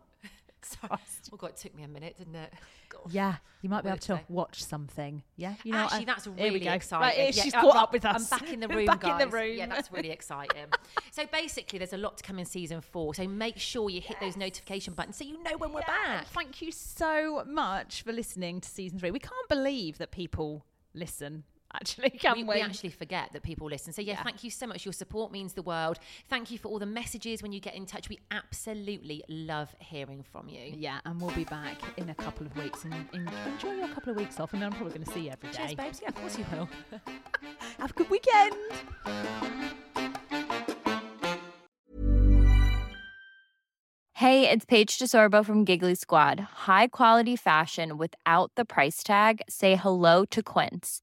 Oh 1.33 1.37
God, 1.37 1.51
it 1.51 1.57
took 1.57 1.75
me 1.75 1.83
a 1.83 1.89
minute, 1.89 2.17
didn't 2.19 2.35
it? 2.35 2.53
God. 2.89 3.03
Yeah, 3.11 3.37
you 3.61 3.69
might 3.69 3.83
be 3.83 3.89
able 3.91 3.99
to 3.99 4.21
watch 4.29 4.63
something. 4.65 5.23
Yeah, 5.37 5.55
you 5.63 5.73
know. 5.73 5.79
Actually, 5.85 6.01
I- 6.01 6.05
that's 6.05 6.27
really 6.27 6.67
exciting. 6.69 7.03
Right, 7.19 7.35
Yeah, 7.37 7.43
she's 7.43 7.55
uh, 7.55 7.61
caught 7.61 7.75
right, 7.75 7.83
up 7.83 7.93
with 7.93 8.05
us. 8.05 8.33
I'm 8.33 8.39
back 8.39 8.53
in 8.53 8.61
the 8.61 8.69
room, 8.77 8.87
back 8.87 9.01
guys. 9.01 9.21
in 9.23 9.29
the 9.31 9.37
room. 9.37 9.57
Yeah, 9.57 9.67
that's 9.67 9.93
really 9.93 10.11
exciting. 10.11 10.67
so 11.11 11.25
basically, 11.31 11.79
there's 11.79 11.93
a 11.93 11.99
lot 11.99 12.17
to 12.19 12.23
come 12.23 12.39
in 12.39 12.45
season 12.47 12.81
four. 12.81 13.15
So 13.15 13.27
make 13.29 13.59
sure 13.59 13.91
you 13.91 14.01
hit 14.01 14.19
those 14.21 14.37
notification 14.37 14.95
buttons 14.95 15.17
so 15.17 15.25
you 15.25 15.43
know 15.43 15.57
when 15.59 15.73
we're 15.73 15.81
Yeah, 15.81 16.17
back. 16.19 16.27
Thank 16.29 16.63
you 16.63 16.73
so 16.73 17.45
much 17.47 18.03
for 18.03 18.13
listening 18.13 18.61
to 18.63 18.69
season 18.69 18.99
three. 18.99 19.11
We 19.11 19.19
can't 19.21 19.49
believe 19.49 19.99
that 19.99 20.11
people 20.11 20.65
listen. 20.95 21.45
Actually, 21.75 22.11
can 22.19 22.35
we, 22.37 22.45
we? 22.45 22.55
we 22.57 22.61
actually 22.61 22.89
forget 22.91 23.33
that 23.33 23.43
people 23.43 23.67
listen. 23.69 23.93
So 23.93 24.01
yeah, 24.03 24.15
Yeah. 24.15 24.23
thank 24.23 24.43
you 24.43 24.51
so 24.51 24.67
much. 24.67 24.85
Your 24.87 24.93
support 24.93 25.31
means 25.33 25.53
the 25.53 25.63
world. 25.63 25.99
Thank 26.29 26.51
you 26.51 26.59
for 26.59 26.69
all 26.69 26.79
the 26.79 26.87
messages 26.87 27.43
when 27.43 27.53
you 27.53 27.61
get 27.61 27.75
in 27.75 27.85
touch. 27.87 28.09
We 28.09 28.19
absolutely 28.31 29.23
love 29.29 29.75
hearing 29.79 30.23
from 30.23 30.49
you. 30.49 30.73
Yeah, 30.77 31.01
and 31.05 31.21
we'll 31.21 31.35
be 31.35 31.45
back 31.45 31.79
in 31.99 32.09
a 32.09 32.15
couple 32.15 32.47
of 32.47 32.57
weeks. 32.57 32.85
And, 32.85 32.95
and 33.13 33.31
enjoy 33.47 33.73
your 33.75 33.89
couple 33.89 34.11
of 34.13 34.17
weeks 34.17 34.41
off. 34.41 34.55
I 34.55 34.57
mean, 34.59 34.65
I'm 34.65 34.73
probably 34.73 34.95
going 34.95 35.05
to 35.05 35.13
see 35.13 35.21
you 35.21 35.31
every 35.31 35.51
day. 35.51 35.59
Cheers, 35.59 35.75
babes. 35.75 36.01
Yeah, 36.03 36.09
of 36.09 36.15
course 36.15 36.39
you 36.39 36.45
will. 36.53 36.69
Have 37.79 37.91
a 37.91 37.95
good 37.95 38.09
weekend. 38.11 38.55
Hey, 44.15 44.51
it's 44.51 44.65
Paige 44.65 44.99
DeSorbo 44.99 45.45
from 45.45 45.65
Giggly 45.65 45.95
Squad. 45.95 46.41
High 46.41 46.89
quality 46.89 47.37
fashion 47.37 47.97
without 47.99 48.51
the 48.57 48.65
price 48.65 49.03
tag. 49.05 49.43
Say 49.49 49.77
hello 49.77 50.25
to 50.27 50.43
Quince. 50.43 51.03